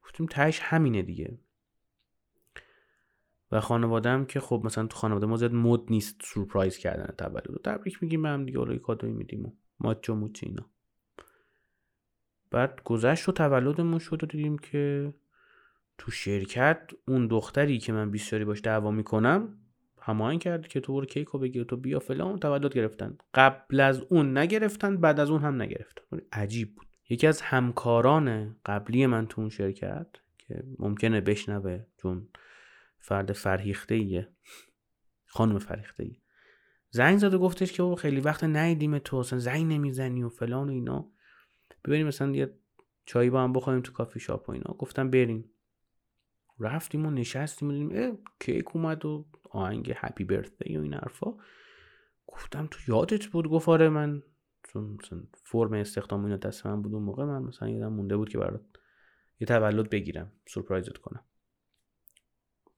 گفتیم 0.03 0.25
تهش 0.25 0.59
همینه 0.59 1.01
دیگه. 1.01 1.39
و 3.51 3.59
خانوادم 3.59 4.25
که 4.25 4.39
خب 4.39 4.61
مثلا 4.65 4.87
تو 4.87 4.97
خانواده 4.97 5.25
ما 5.25 5.37
زیاد 5.37 5.53
مد 5.53 5.81
نیست 5.89 6.21
سورپرایز 6.23 6.77
کردن 6.77 7.13
تولد 7.17 7.51
و 7.51 7.59
تبریک 7.65 8.03
میگیم 8.03 8.25
هم 8.25 8.45
دیگه. 8.45 8.59
اولای 8.59 8.79
کادوی 8.79 9.11
میدیم 9.11 9.45
و 9.45 9.51
ماچو 9.79 10.15
موچ 10.15 10.43
اینا. 10.43 10.69
بعد 12.51 12.81
گذشت 12.83 13.29
و 13.29 13.31
تولدمون 13.31 13.99
شد 13.99 14.23
و 14.23 14.27
دیدیم 14.27 14.57
که 14.57 15.13
تو 15.97 16.11
شرکت 16.11 16.91
اون 17.07 17.27
دختری 17.27 17.77
که 17.77 17.93
من 17.93 18.11
بیشتری 18.11 18.45
باش 18.45 18.61
دعوا 18.61 18.91
می‌کنم 18.91 19.57
هماهنگ 20.01 20.39
کرد 20.39 20.67
که 20.67 20.79
تو 20.79 20.93
برو 20.93 21.05
کیکو 21.05 21.39
بگیر 21.39 21.63
تو 21.63 21.77
بیا 21.77 21.99
فلان 21.99 22.39
تولد 22.39 22.73
گرفتن. 22.73 23.17
قبل 23.33 23.79
از 23.79 24.01
اون 24.09 24.37
نگرفتن 24.37 24.97
بعد 24.97 25.19
از 25.19 25.29
اون 25.29 25.41
هم 25.41 25.61
نگرفتن. 25.61 26.17
عجیب 26.31 26.75
بود. 26.75 26.87
یکی 27.09 27.27
از 27.27 27.41
همکاران 27.41 28.55
قبلی 28.65 29.05
من 29.05 29.27
تو 29.27 29.41
اون 29.41 29.49
شرکت 29.49 30.07
که 30.37 30.63
ممکنه 30.79 31.21
بشنوه 31.21 31.83
چون 31.97 32.27
فرد 33.07 33.31
فرهیخته 33.31 33.95
ایه 33.95 34.29
خانم 35.25 35.59
فرهیخته 35.59 36.03
ایه 36.03 36.21
زنگ 36.89 37.17
زد 37.17 37.33
و 37.33 37.39
گفتش 37.39 37.73
که 37.73 37.95
خیلی 37.97 38.21
وقت 38.21 38.43
نیدیم 38.43 38.99
تو 38.99 39.17
اصلا 39.17 39.39
زنگ 39.39 39.73
نمی‌زنی 39.73 40.23
و 40.23 40.29
فلان 40.29 40.69
و 40.69 40.71
اینا. 40.71 41.11
ببینیم 41.85 42.07
مثلا 42.07 42.31
یه 42.31 42.59
چایی 43.05 43.29
با 43.29 43.43
هم 43.43 43.53
بخوریم 43.53 43.81
تو 43.81 43.91
کافی 43.91 44.19
شاپ 44.19 44.49
و 44.49 44.51
اینا. 44.51 44.73
گفتم 44.73 45.09
بریم. 45.09 45.51
رفتیم 46.59 47.05
و 47.05 47.11
نشستیم 47.11 47.69
و 47.69 47.71
دیدیم 47.71 48.17
کیک 48.39 48.75
اومد 48.75 49.05
و 49.05 49.25
آهنگ 49.51 49.93
هپی 49.95 50.23
برثدی 50.23 50.77
و 50.77 50.81
این 50.81 50.93
حرفا. 50.93 51.37
گفتم 52.27 52.67
تو 52.71 52.79
یادت 52.87 53.25
بود؟ 53.25 53.47
گفت 53.47 53.69
آره 53.69 53.89
من 53.89 54.23
چون 54.63 54.97
مثلا 55.03 55.23
فرم 55.43 55.73
استخدام 55.73 56.23
اینا 56.25 56.37
دست 56.37 56.65
من 56.65 56.81
بود 56.81 56.93
اون 56.93 57.03
موقع 57.03 57.25
من 57.25 57.43
مثلا 57.43 57.69
یادم 57.69 57.93
مونده 57.93 58.17
بود 58.17 58.29
که 58.29 58.37
برات 58.37 58.65
یه 59.39 59.47
تولد 59.47 59.89
بگیرم 59.89 60.31
سورپرایزت 60.47 60.97
کنم. 60.97 61.26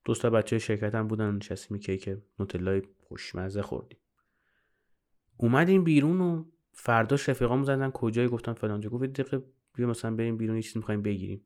دوستا 0.05 0.29
بچه 0.29 0.59
شرکت 0.59 0.95
هم 0.95 1.07
بودن 1.07 1.35
نشستیم 1.35 1.77
کیک 1.77 2.09
نوتلای 2.39 2.81
خوشمزه 2.97 3.61
خوردیم. 3.61 3.99
اومدیم 5.37 5.83
بیرون 5.83 6.21
و 6.21 6.45
فرداش 6.71 7.29
رفیقامون 7.29 7.63
زدن 7.63 7.91
کجایی؟ 7.91 8.27
گفتم 8.27 8.53
فلانجا 8.53 8.89
گفت 8.89 9.03
یه 9.03 9.07
دقیقه 9.07 9.43
بیا 9.75 9.87
مثلا 9.87 10.15
بریم 10.15 10.37
بیرون 10.37 10.55
یه 10.55 10.61
چیزی 10.61 10.79
می‌خوایم 10.79 11.01
بگیریم. 11.01 11.45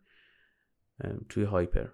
توی 1.30 1.44
هایپر. 1.44 1.90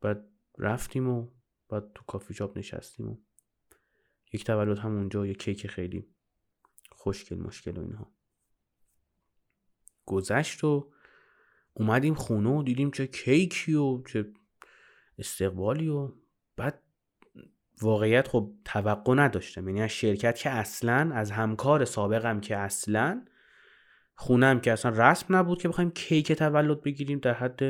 بعد 0.00 0.28
رفتیم 0.58 1.08
و 1.08 1.30
بعد 1.68 1.92
تو 1.94 2.04
کافی 2.04 2.34
شاپ 2.34 2.58
نشستیم 2.58 3.08
و 3.08 3.16
یک 4.32 4.44
تولد 4.44 4.78
هم 4.78 4.96
اونجا 4.96 5.26
یه 5.26 5.34
کیک 5.34 5.66
خیلی 5.66 6.06
خوشگل 6.90 7.38
مشکل 7.38 7.78
و 7.78 7.80
اینها. 7.80 8.12
گذشت 10.06 10.64
و 10.64 10.92
اومدیم 11.74 12.14
خونه 12.14 12.50
و 12.50 12.62
دیدیم 12.62 12.90
چه 12.90 13.06
کیکی 13.06 13.74
و 13.74 14.02
چه 14.02 14.32
استقبالی 15.18 15.88
و 15.88 16.12
بعد 16.56 16.82
واقعیت 17.82 18.28
خب 18.28 18.52
توقع 18.64 19.14
نداشتم. 19.14 19.68
یعنی 19.68 19.82
از 19.82 19.90
شرکت 19.90 20.36
که 20.38 20.50
اصلا 20.50 21.10
از 21.14 21.30
همکار 21.30 21.84
سابقم 21.84 22.40
که 22.40 22.56
اصلا 22.56 23.24
خونم 24.14 24.60
که 24.60 24.72
اصلا 24.72 25.10
رسم 25.10 25.36
نبود 25.36 25.62
که 25.62 25.68
بخوایم 25.68 25.90
کیک 25.90 26.32
تولد 26.32 26.82
بگیریم 26.82 27.18
در 27.18 27.34
حد 27.34 27.62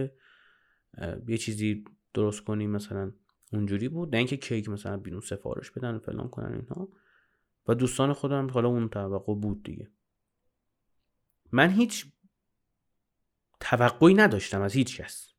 یه 1.28 1.38
چیزی 1.38 1.84
درست 2.14 2.44
کنیم 2.44 2.70
مثلا 2.70 3.12
اونجوری 3.52 3.88
بود. 3.88 4.10
نه 4.12 4.18
اینکه 4.18 4.36
کیک 4.36 4.68
مثلا 4.68 4.96
بیرون 4.96 5.20
سفارش 5.20 5.70
بدن 5.70 5.94
و 5.94 5.98
فلان 5.98 6.28
کنن 6.28 6.52
اینها. 6.52 6.88
و 7.68 7.74
دوستان 7.74 8.12
خودم 8.12 8.50
حالا 8.50 8.68
اون 8.68 8.88
توقع 8.88 9.34
بود 9.34 9.62
دیگه. 9.62 9.90
من 11.52 11.70
هیچ 11.70 12.06
توقعی 13.60 14.14
نداشتم 14.14 14.62
از 14.62 14.74
هیچ 14.74 15.00
کس. 15.00 15.33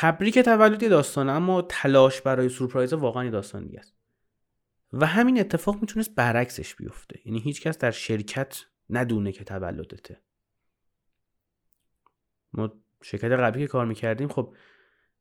تبریک 0.00 0.38
تولد 0.38 0.82
یه 0.82 0.88
داستانه 0.88 1.32
اما 1.32 1.62
تلاش 1.62 2.20
برای 2.20 2.48
سورپرایز 2.48 2.92
واقعا 2.92 3.24
یه 3.24 3.30
داستان 3.30 3.66
دیگه 3.66 3.78
است. 3.78 3.94
و 4.92 5.06
همین 5.06 5.40
اتفاق 5.40 5.80
می‌تونست 5.80 6.14
برعکسش 6.14 6.74
بیفته. 6.74 7.20
یعنی 7.24 7.40
هیچ 7.40 7.62
کس 7.62 7.78
در 7.78 7.90
شرکت 7.90 8.64
ندونه 8.90 9.32
که 9.32 9.44
تولدته. 9.44 10.20
ما 12.52 12.72
شرکت 13.02 13.24
قبلی 13.24 13.62
که 13.62 13.66
کار 13.66 13.86
می‌کردیم 13.86 14.28
خب 14.28 14.54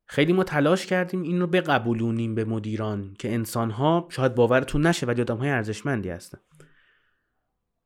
خیلی 0.06 0.34
ما 0.34 0.44
تلاش 0.44 0.86
کردیم 0.86 1.22
این 1.22 1.40
رو 1.40 1.48
بقبولونیم 1.48 2.36
به 2.36 2.46
مدیران 2.46 3.14
که 3.14 3.34
انسان 3.34 3.72
ها 3.72 4.08
شاید 4.12 4.36
باورتون 4.36 4.88
نشه 4.88 5.06
ولی 5.06 5.22
آدم 5.22 5.38
های 5.38 5.50
ارزشمندی 5.50 6.10
هستن. 6.10 6.40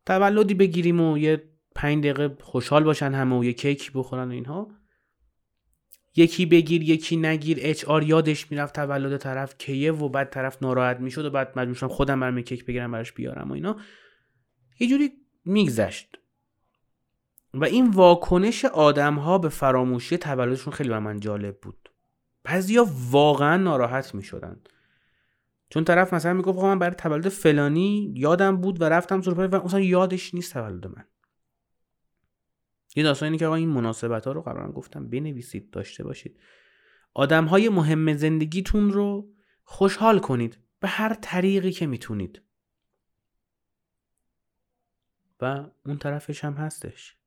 تولدی 0.05 0.53
بگیریم 0.53 1.01
و 1.01 1.17
یه 1.17 1.49
پنج 1.75 2.03
دقیقه 2.03 2.37
خوشحال 2.41 2.83
باشن 2.83 3.13
همه 3.13 3.39
و 3.39 3.43
یه 3.43 3.53
کیک 3.53 3.91
بخورن 3.93 4.27
و 4.27 4.31
اینها. 4.31 4.80
یکی 6.15 6.45
بگیر 6.45 6.81
یکی 6.81 7.17
نگیر. 7.17 7.57
اچ 7.61 7.85
آر 7.85 8.03
یادش 8.03 8.51
می‌رفت 8.51 8.75
تولد 8.75 9.17
طرف 9.17 9.57
کیه 9.57 9.91
و 9.91 10.09
بعد 10.09 10.29
طرف 10.29 10.57
ناراحت 10.61 10.99
می‌شد 10.99 11.25
و 11.25 11.29
بعد 11.29 11.59
مجبور 11.59 11.75
شدم 11.75 11.89
خودم 11.89 12.19
برم 12.19 12.41
کیک 12.41 12.65
بگیرم 12.65 12.91
براش 12.91 13.11
بیارم 13.11 13.49
و 13.49 13.53
اینا. 13.53 13.75
یه 14.79 14.87
جوری 14.87 15.11
میگذشت. 15.45 16.17
و 17.53 17.65
این 17.65 17.89
واکنش 17.89 18.65
آدم 18.65 19.15
ها 19.15 19.37
به 19.37 19.49
فراموشی 19.49 20.17
تولدشون 20.17 20.73
خیلی 20.73 20.89
بر 20.89 20.99
من 20.99 21.19
جالب 21.19 21.57
بود. 21.61 21.89
بعضیا 22.43 22.87
واقعا 23.09 23.57
ناراحت 23.57 24.15
می‌شدن. 24.15 24.59
چون 25.69 25.83
طرف 25.83 26.13
مثلا 26.13 26.33
می‌گفت 26.33 26.59
من 26.59 26.79
برای 26.79 26.95
تولد 26.95 27.29
فلانی 27.29 28.13
یادم 28.17 28.57
بود 28.57 28.81
و 28.81 28.83
رفتم 28.83 29.21
سورپرایز 29.21 29.53
و 29.53 29.63
مثلا 29.65 29.79
یادش 29.79 30.33
نیست 30.33 30.53
تولد 30.53 30.87
من. 30.87 31.05
یه 32.95 33.03
داستان 33.03 33.27
اینه 33.27 33.37
که 33.37 33.45
آقا 33.45 33.55
این 33.55 33.69
مناسبت 33.69 34.25
ها 34.25 34.31
رو 34.31 34.41
قبلا 34.41 34.71
گفتم 34.71 35.09
بنویسید 35.09 35.69
داشته 35.69 36.03
باشید. 36.03 36.39
آدم 37.13 37.45
های 37.45 37.69
مهم 37.69 38.13
زندگیتون 38.13 38.91
رو 38.91 39.33
خوشحال 39.63 40.19
کنید 40.19 40.57
به 40.79 40.87
هر 40.87 41.13
طریقی 41.13 41.71
که 41.71 41.87
می‌تونید. 41.87 42.41
و 45.41 45.65
اون 45.85 45.97
طرفش 45.97 46.43
هم 46.45 46.53
هستش. 46.53 47.17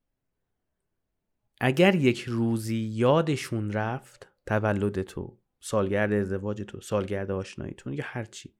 اگر 1.60 1.94
یک 1.94 2.20
روزی 2.20 2.76
یادشون 2.76 3.72
رفت 3.72 4.28
تولد 4.46 5.02
تو 5.02 5.38
سالگرد 5.60 6.12
ازدواج 6.12 6.62
تو 6.62 6.80
سالگرد 6.80 7.30
آشناییتون 7.30 7.92
یا 7.92 8.04
هر 8.06 8.24
چی 8.24 8.54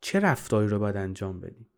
چه 0.00 0.20
رفتاری 0.20 0.68
رو 0.68 0.78
باید 0.78 0.96
انجام 0.96 1.40
بدیم؟ 1.40 1.70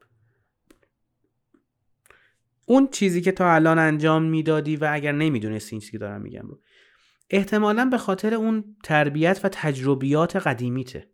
اون 2.68 2.88
چیزی 2.88 3.20
که 3.20 3.32
تا 3.32 3.54
الان 3.54 3.78
انجام 3.78 4.22
می‌دادی 4.22 4.76
و 4.76 4.88
اگر 4.92 5.12
نمی‌دونستی 5.12 5.74
این 5.74 5.80
چیزی 5.80 5.92
که 5.92 5.98
دارم 5.98 6.22
میگم 6.22 6.46
رو. 6.48 6.60
احتمالا 7.30 7.84
به 7.84 7.98
خاطر 7.98 8.34
اون 8.34 8.76
تربیت 8.84 9.40
و 9.44 9.48
تجربیات 9.48 10.36
قدیمیته. 10.36 11.10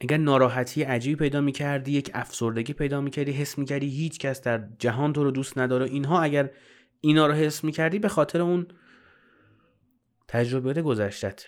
اگر 0.00 0.16
ناراحتی 0.16 0.82
عجیبی 0.82 1.16
پیدا 1.16 1.40
می‌کردی 1.40 1.92
یک 1.92 2.10
افسردگی 2.14 2.72
پیدا 2.72 3.00
می‌کردی 3.00 3.32
حس 3.32 3.58
می‌کردی 3.58 3.88
هیچ 3.88 4.18
کس 4.18 4.42
در 4.42 4.68
جهان 4.78 5.12
تو 5.12 5.24
رو 5.24 5.30
دوست 5.30 5.58
نداره 5.58 5.86
اینها 5.86 6.22
اگر 6.22 6.50
اینا 7.00 7.26
رو 7.26 7.32
حس 7.32 7.64
می‌کردی 7.64 7.98
به 7.98 8.08
خاطر 8.08 8.40
اون 8.40 8.66
تجربیات 10.28 10.78
گذشتت. 10.78 11.46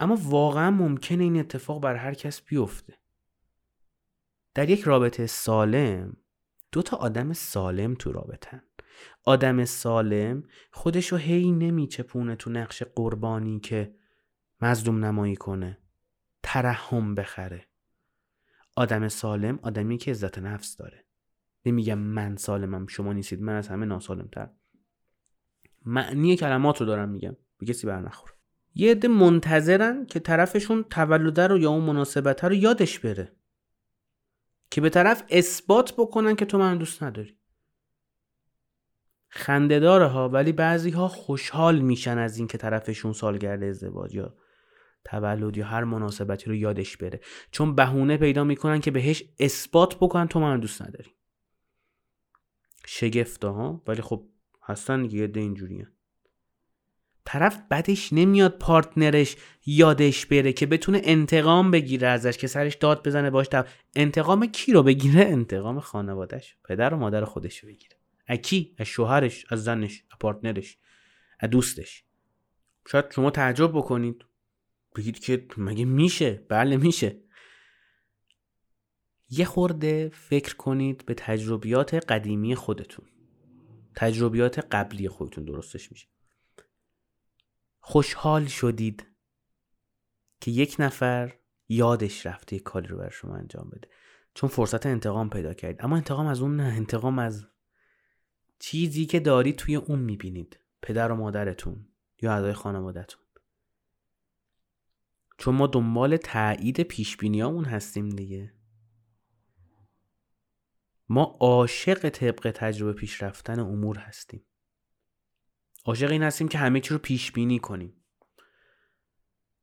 اما 0.00 0.18
واقعا 0.22 0.70
ممکنه 0.70 1.22
این 1.24 1.40
اتفاق 1.40 1.82
بر 1.82 1.96
هر 1.96 2.14
کس 2.14 2.42
بیفته. 2.42 2.94
در 4.54 4.70
یک 4.70 4.82
رابطه 4.82 5.26
سالم 5.26 6.16
دو 6.74 6.82
تا 6.82 6.96
آدم 6.96 7.32
سالم 7.32 7.94
تو 7.94 8.12
رابطن. 8.12 8.62
آدم 9.24 9.64
سالم 9.64 10.42
خودشو 10.72 11.16
هی 11.16 11.52
نمیچپونه 11.52 12.36
تو 12.36 12.50
نقش 12.50 12.82
قربانی 12.82 13.60
که 13.60 13.94
مظلوم 14.60 15.04
نمایی 15.04 15.36
کنه 15.36 15.78
ترحم 16.42 17.14
بخره. 17.14 17.66
آدم 18.76 19.08
سالم 19.08 19.58
آدمی 19.62 19.98
که 19.98 20.10
عزت 20.10 20.38
نفس 20.38 20.76
داره. 20.76 21.04
نمیگم 21.66 21.98
من 21.98 22.36
سالمم 22.36 22.86
شما 22.86 23.12
نیستید 23.12 23.42
من 23.42 23.56
از 23.56 23.68
همه 23.68 23.86
ناسالمتر 23.86 24.50
معنی 25.86 26.36
کلمات 26.36 26.80
رو 26.80 26.86
دارم 26.86 27.08
میگم 27.08 27.36
به 27.58 27.66
کسی 27.66 27.86
بر 27.86 28.00
نخوره 28.00 28.34
یه 28.74 28.90
عده 28.90 29.08
منتظرن 29.08 30.06
که 30.06 30.20
طرفشون 30.20 30.84
تولده 30.90 31.46
رو 31.46 31.58
یا 31.58 31.70
اون 31.70 31.84
مناسبت 31.84 32.44
رو 32.44 32.54
یادش 32.54 32.98
بره. 32.98 33.32
که 34.74 34.80
به 34.80 34.90
طرف 34.90 35.22
اثبات 35.30 35.94
بکنن 35.98 36.36
که 36.36 36.44
تو 36.44 36.58
من 36.58 36.78
دوست 36.78 37.02
نداری. 37.02 37.38
خنده 39.28 39.80
داره 39.80 40.06
ها 40.06 40.28
ولی 40.28 40.52
بعضی 40.52 40.90
ها 40.90 41.08
خوشحال 41.08 41.78
میشن 41.78 42.18
از 42.18 42.38
این 42.38 42.46
که 42.46 42.58
طرفشون 42.58 43.12
سالگرد 43.12 43.62
ازدواج 43.62 44.14
یا 44.14 44.34
تولد 45.04 45.56
یا 45.56 45.66
هر 45.66 45.84
مناسبتی 45.84 46.46
رو 46.46 46.54
یادش 46.54 46.96
بره. 46.96 47.20
چون 47.50 47.74
بهونه 47.74 48.16
پیدا 48.16 48.44
می‌کنن 48.44 48.80
که 48.80 48.90
بهش 48.90 49.24
اثبات 49.40 49.96
بکنن 49.96 50.28
تو 50.28 50.40
من 50.40 50.60
دوست 50.60 50.82
نداری. 50.82 51.10
شگفته 52.86 53.48
ها 53.48 53.82
ولی 53.86 54.02
خب 54.02 54.28
هستن 54.62 55.02
دیگه 55.02 55.32
اینجوریه 55.34 55.88
طرف 57.24 57.62
بدش 57.70 58.12
نمیاد 58.12 58.58
پارتنرش 58.58 59.36
یادش 59.66 60.26
بره 60.26 60.52
که 60.52 60.66
بتونه 60.66 61.00
انتقام 61.04 61.70
بگیره 61.70 62.08
ازش 62.08 62.38
که 62.38 62.46
سرش 62.46 62.74
داد 62.74 63.06
بزنه 63.06 63.30
باش 63.30 63.48
تب... 63.48 63.66
انتقام 63.96 64.46
کی 64.46 64.72
رو 64.72 64.82
بگیره؟ 64.82 65.20
انتقام 65.20 65.80
خانوادهش. 65.80 66.56
پدر 66.64 66.94
و 66.94 66.96
مادر 66.96 67.24
خودش 67.24 67.58
رو 67.58 67.68
بگیره. 67.68 67.96
از 68.26 68.38
کی؟ 68.38 68.74
از 68.78 68.86
شوهرش 68.86 69.46
از 69.48 69.64
زنش 69.64 70.04
از 70.12 70.18
پارتنرش 70.20 70.78
از 71.40 71.50
دوستش. 71.50 72.04
شاید 72.88 73.04
شما 73.10 73.30
تعجب 73.30 73.70
بکنید. 73.72 74.24
بگید 74.96 75.18
که 75.18 75.46
مگه 75.56 75.84
میشه؟ 75.84 76.46
بله 76.48 76.76
میشه. 76.76 77.16
یه 79.30 79.44
خورده 79.44 80.10
فکر 80.14 80.56
کنید 80.56 81.06
به 81.06 81.14
تجربیات 81.14 81.94
قدیمی 81.94 82.54
خودتون. 82.54 83.04
تجربیات 83.96 84.58
قبلی 84.58 85.08
خودتون 85.08 85.44
درستش 85.44 85.92
میشه. 85.92 86.06
خوشحال 87.86 88.46
شدید 88.46 89.06
که 90.40 90.50
یک 90.50 90.76
نفر 90.78 91.34
یادش 91.68 92.26
رفته 92.26 92.56
یک 92.56 92.62
کاری 92.62 92.86
رو 92.86 92.98
بر 92.98 93.10
شما 93.10 93.36
انجام 93.36 93.70
بده. 93.70 93.88
چون 94.34 94.50
فرصت 94.50 94.86
انتقام 94.86 95.30
پیدا 95.30 95.54
کردید. 95.54 95.84
اما 95.84 95.96
انتقام 95.96 96.26
از 96.26 96.40
اون 96.40 96.56
نه 96.56 96.62
انتقام 96.62 97.18
از 97.18 97.46
چیزی 98.58 99.06
که 99.06 99.20
دارید 99.20 99.56
توی 99.56 99.76
اون 99.76 99.98
می‌بینید. 99.98 100.58
پدر 100.82 101.12
و 101.12 101.16
مادرتون 101.16 101.88
یا 102.22 102.32
اعضای 102.32 102.52
خانوادهتون. 102.52 103.22
چون 105.38 105.54
ما 105.54 105.66
دنبال 105.66 106.16
تایید 106.16 106.80
پیش 106.80 107.16
بینیامون 107.16 107.64
هستیم 107.64 108.08
دیگه. 108.08 108.54
ما 111.08 111.22
عاشق 111.40 112.08
طبق 112.08 112.52
تجربه 112.54 112.92
پیش 112.92 113.22
رفتن 113.22 113.60
امور 113.60 113.98
هستیم. 113.98 114.46
عاشق 115.84 116.10
این 116.10 116.22
هستیم 116.22 116.48
که 116.48 116.58
همه 116.58 116.80
چی 116.80 116.94
رو 116.94 116.98
پیش 116.98 117.32
بینی 117.32 117.58
کنیم. 117.58 117.92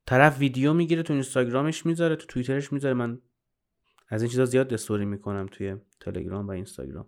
طرف 0.06 0.38
ویدیو 0.38 0.72
می‌گیره 0.72 1.02
تو 1.02 1.12
اینستاگرامش 1.12 1.86
می‌ذاره 1.86 2.16
تو 2.16 2.26
توییترش 2.26 2.72
می‌ذاره. 2.72 2.94
من 2.94 3.20
از 4.08 4.22
این 4.22 4.30
چیزا 4.30 4.44
زیاد 4.44 4.74
استوری 4.74 5.04
می‌کنم 5.04 5.46
توی 5.50 5.76
تلگرام 6.00 6.48
و 6.48 6.50
اینستاگرام. 6.50 7.06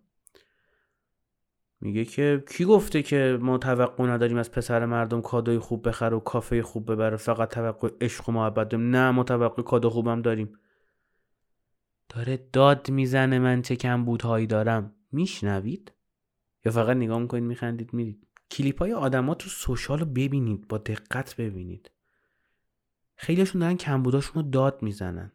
میگه 1.80 2.04
که 2.04 2.44
کی 2.48 2.64
گفته 2.64 3.02
که 3.02 3.38
ما 3.40 3.58
توقع 3.58 4.06
نداریم 4.06 4.36
از 4.36 4.52
پسر 4.52 4.86
مردم 4.86 5.20
کادوی 5.20 5.58
خوب 5.58 5.88
بخره 5.88 6.16
و 6.16 6.20
کافه 6.20 6.62
خوب 6.62 6.92
ببره؟ 6.92 7.16
فقط 7.16 7.54
توقع 7.54 7.90
عشق 8.00 8.28
و 8.28 8.32
محبت 8.32 8.68
داریم. 8.68 8.90
نه 8.90 9.10
ما 9.10 9.24
توقع 9.24 9.62
کادو 9.62 9.90
خوبم 9.90 10.22
داریم. 10.22 10.58
داره 12.08 12.48
داد 12.52 12.90
می‌زنه 12.90 13.38
من 13.38 13.62
چه 13.62 13.76
کمبودهایی 13.76 14.46
دارم. 14.46 14.94
میشنوید؟ 15.12 15.92
یا 16.64 16.72
فقط 16.72 16.96
نگاه 16.96 17.18
می‌کنید 17.18 17.44
میخندید 17.44 17.94
میرید. 17.94 18.26
کلیپ 18.54 18.78
های 18.78 18.92
آدما 18.92 19.34
تو 19.34 19.48
سوشال 19.48 19.98
رو 19.98 20.06
ببینید 20.06 20.68
با 20.68 20.78
دقت 20.78 21.36
ببینید. 21.36 21.90
خیلیشون 23.16 23.60
دارن 23.60 23.76
کمبوداشون 23.76 24.42
رو 24.42 24.50
داد 24.50 24.82
می‌زنن. 24.82 25.32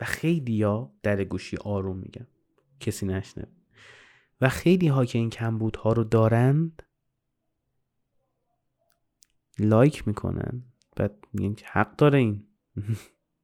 و 0.00 0.04
خیلی 0.04 0.62
ها 0.62 0.94
در 1.02 1.24
گوشی 1.24 1.56
آروم 1.56 1.96
میگن. 1.96 2.26
کسی 2.80 3.06
نشنه 3.06 3.46
و 4.40 4.48
خیلی 4.48 4.88
ها 4.88 5.04
که 5.04 5.18
این 5.18 5.30
کمبودها 5.30 5.92
رو 5.92 6.04
دارند 6.04 6.82
لایک 9.58 10.08
می‌کنن. 10.08 10.62
بعد 10.96 11.26
میگن 11.32 11.54
که 11.54 11.66
حق 11.68 11.96
داره 11.96 12.18
این. 12.18 12.46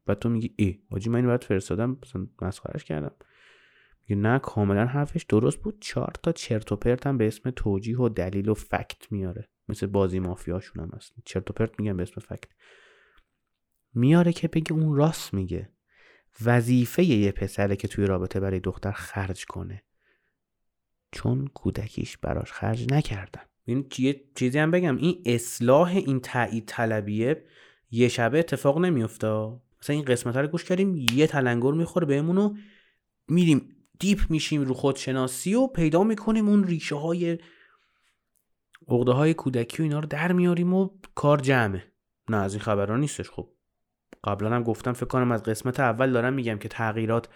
بعد 0.07 0.19
تو 0.19 0.29
میگی 0.29 0.55
ای 0.57 0.83
آجی 0.91 1.11
من 1.11 1.17
این 1.17 1.27
برات 1.27 1.45
فرستادم 1.45 1.99
مثلا 2.03 2.27
مسخرش 2.43 2.85
کردم. 2.85 3.15
میگه 4.09 4.23
نه 4.23 4.39
کاملا 4.39 4.87
حرفش 4.87 5.23
درست 5.23 5.59
بود. 5.59 5.77
چهار 5.81 6.13
تا 6.23 6.33
چرت 6.33 6.73
و 6.73 6.77
پرت 6.77 7.07
هم 7.07 7.19
به 7.19 7.27
اسم 7.27 7.51
توجیه 7.51 8.01
و 8.01 8.09
دلیل 8.09 8.49
و 8.49 8.55
فکت 8.55 9.13
میاره. 9.13 9.49
مثل 9.69 9.87
بازی 9.87 10.19
مافیاشون 10.19 10.83
هم 10.83 10.91
هست. 10.97 11.13
چرت 11.25 11.51
و 11.51 11.53
پرت 11.53 11.81
میگن 11.81 11.97
به 11.97 12.03
اسم 12.03 12.21
فکت. 12.21 12.49
میاره 13.95 14.33
که 14.33 14.49
بگه 14.49 14.73
اون 14.73 14.97
راست 14.97 15.35
میگه. 15.35 15.73
وظیفه 16.45 17.05
یه 17.05 17.33
پسره 17.33 17.77
که 17.77 17.89
توی 17.89 18.07
رابطه 18.07 18.41
برای 18.41 18.61
دختر 18.61 18.93
خرج 18.93 19.45
کنه. 19.45 19.83
چون 21.13 21.47
کودکیش 21.47 22.17
براش 22.17 22.53
خرج 22.53 22.93
نکردن. 22.93 23.43
این 23.65 23.89
چیزی 24.35 24.59
هم 24.59 24.71
بگم. 24.71 24.97
این 24.97 25.23
اصلاح 25.27 25.89
این 25.89 26.21
تایید 26.21 26.65
طلبیه 26.67 27.45
یه 27.91 28.09
شبه 28.09 28.39
اتفاق 28.39 28.79
نمیفته 28.79 29.27
مثلا 29.83 29.97
این 29.97 30.05
قسمت 30.05 30.37
رو 30.37 30.47
گوش 30.47 30.65
کردیم 30.65 30.97
یه 30.97 31.27
تلنگر 31.27 31.71
می‌خوره 31.71 32.07
بهمون 32.07 32.39
و 32.39 32.55
میریم 33.29 33.77
دیپ 34.03 34.21
میشیم 34.31 34.63
رو 34.63 34.75
خودشناسی 34.75 35.55
و 35.55 35.67
پیدا 35.67 36.05
می‌کنیم 36.05 36.49
اون 36.49 36.65
ریشه 36.65 36.95
های 36.95 37.39
عقده 38.89 39.13
های 39.13 39.35
کودکی 39.35 39.83
و 39.83 39.85
اینا 39.85 39.99
رو 40.01 40.07
در 40.07 40.33
میاریم 40.33 40.75
و 40.75 40.91
کار 41.15 41.39
جمعه. 41.39 41.93
نه 42.29 42.37
از 42.37 42.55
این 42.55 42.63
خبرها 42.63 42.97
نیستش. 42.97 43.31
خب 43.31 43.49
قبلا 44.25 44.51
هم 44.51 44.63
گفتم 44.63 44.93
فکر 44.93 45.07
کنم 45.07 45.33
از 45.33 45.43
قسمت 45.43 45.81
اول 45.81 46.13
دارم 46.13 46.33
میگم 46.33 46.59
که 46.59 46.69
تغییرات 46.69 47.29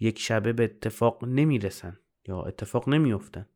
یک 0.00 0.18
شبه 0.18 0.52
به 0.52 0.64
اتفاق 0.64 1.24
نمی‌رسن 1.24 1.98
یا 2.28 2.42
اتفاق 2.42 2.88
نمیافتن. 2.88 3.46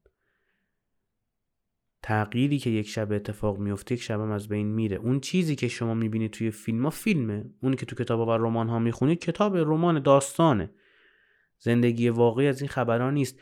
تغییری 2.03 2.59
که 2.59 2.71
یک 2.71 2.89
شب 2.89 3.13
اتفاق 3.13 3.59
میفته 3.59 3.95
یک 3.95 4.03
شب 4.03 4.21
از 4.21 4.49
بین 4.49 4.67
میره. 4.67 4.97
اون 4.97 5.21
چیزی 5.21 5.57
که 5.57 5.69
شما 5.69 5.95
می‌بینید 5.95 6.31
توی 6.31 6.51
فیلم 6.51 6.85
ها 6.85 6.91
فیلمه. 6.91 7.45
اون 7.63 7.75
که 7.75 7.87
تو 7.87 7.97
کتاب 7.97 8.29
و 8.29 8.33
رمان 8.33 8.69
ها 8.69 8.79
می‌خونید 8.79 9.19
کتاب 9.19 9.57
رمان 9.57 10.03
داستانه. 10.03 10.71
زندگی 11.59 12.09
واقعی 12.09 12.47
از 12.47 12.61
این 12.61 12.69
خبرها 12.69 13.11
نیست. 13.11 13.41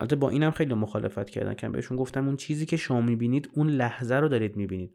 البته 0.00 0.16
با 0.16 0.30
اینم 0.30 0.50
خیلی 0.50 0.74
مخالفت 0.74 1.30
کردن. 1.30 1.54
که 1.54 1.68
بهشون 1.68 1.96
گفتم 1.96 2.26
اون 2.26 2.36
چیزی 2.36 2.66
که 2.66 2.76
شما 2.76 3.00
می‌بینید 3.00 3.50
اون 3.54 3.70
لحظه 3.70 4.14
رو 4.14 4.28
دارید 4.28 4.56
می‌بینید. 4.56 4.94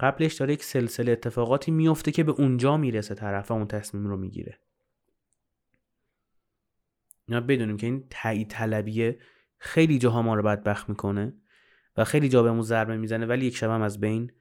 قبلش 0.00 0.34
داره 0.34 0.52
یک 0.52 0.64
سلسله 0.64 1.12
اتفاقاتی 1.12 1.70
میفته 1.70 2.12
که 2.12 2.24
به 2.24 2.32
اونجا 2.32 2.76
می‌رسه 2.76 3.14
طرف 3.14 3.50
اون 3.50 3.66
تصمیم 3.66 4.06
رو 4.06 4.16
می‌گیره. 4.16 4.58
اینا 7.28 7.40
بدونیم 7.40 7.76
که 7.76 7.86
این 7.86 8.06
تایید 8.10 8.48
طلبیه 8.48 9.18
خیلی 9.58 9.98
جاها 9.98 10.22
ما 10.22 10.34
رو 10.34 10.42
بدبخت 10.42 10.88
می‌کنه 10.88 11.34
و 11.96 12.04
خیلی 12.04 12.28
جا 12.28 12.42
بهمون 12.42 12.62
ضربه 12.62 12.96
می‌زنه 12.96 13.26
ولی 13.26 13.46
یک 13.46 13.56
شب 13.56 13.70
هم 13.70 13.82
از 13.82 14.00
بین 14.00 14.32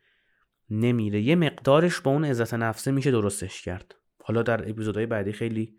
نمیره. 0.69 1.21
یه 1.21 1.35
مقدارش 1.35 1.99
با 1.99 2.11
اون 2.11 2.25
عزت 2.25 2.53
نفسه 2.53 2.91
میشه 2.91 3.11
درستش 3.11 3.61
کرد. 3.61 3.95
حالا 4.23 4.43
در 4.43 4.69
اپیزودهای 4.69 5.05
بعدی 5.05 5.31
خیلی 5.31 5.77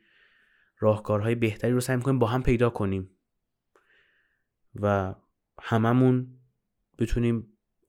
راهکارهای 0.82 1.34
بهتری 1.34 1.72
رو 1.72 1.80
سعی 1.80 1.96
می‌کنیم 1.96 2.18
با 2.18 2.26
هم 2.26 2.42
پیدا 2.42 2.70
کنیم. 2.70 3.10
و 4.74 5.14
هممون 5.62 6.38
بتونیم 6.98 7.46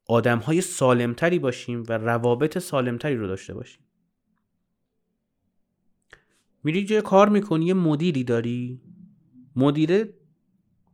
آدم 0.07 0.39
های 0.39 0.61
سالمتری 0.61 1.39
باشیم 1.39 1.83
و 1.89 1.97
روابط 1.97 2.57
سالمتری 2.57 3.15
رو 3.15 3.27
داشته 3.27 3.53
باشیم. 3.53 3.83
میری 6.63 6.85
جای 6.85 7.01
کار 7.01 7.29
می‌کنی 7.29 7.65
یه 7.65 7.73
مدیری 7.73 8.23
داری. 8.23 8.81
مدیره 9.55 10.13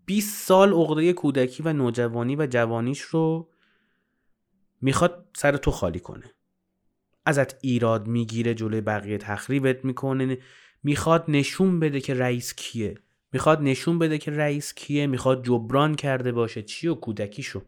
20 0.05 0.47
سال 0.47 0.73
عقده 0.73 1.13
کودکی 1.13 1.63
و 1.63 1.73
نوجوانی 1.73 2.35
و 2.35 2.47
جوانیش 2.47 3.01
رو 3.01 3.49
می‌خواد 4.81 5.27
سر 5.35 5.57
تو 5.57 5.71
خالی 5.71 5.99
کنه. 5.99 6.33
ازت 7.25 7.63
ایراد 7.63 8.07
می‌گیره 8.07 8.53
جلوی 8.53 8.81
بقیه 8.81 9.17
تخریبت 9.17 9.85
می‌کنه. 9.85 10.37
می‌خواد 10.83 11.25
نشون 11.27 11.79
بده 11.79 12.01
که 12.01 12.13
رئیس 12.13 12.53
کیه. 12.53 12.97
می‌خواد 13.31 13.61
نشون 13.61 13.99
بده 13.99 14.17
که 14.17 14.31
رئیس 14.31 14.73
کیه. 14.73 15.07
می‌خواد 15.07 15.45
جبران 15.45 15.95
کرده 15.95 16.31
باشه. 16.31 16.63
چی 16.63 16.87
و 16.87 16.95
کودکیشو. 16.95 17.61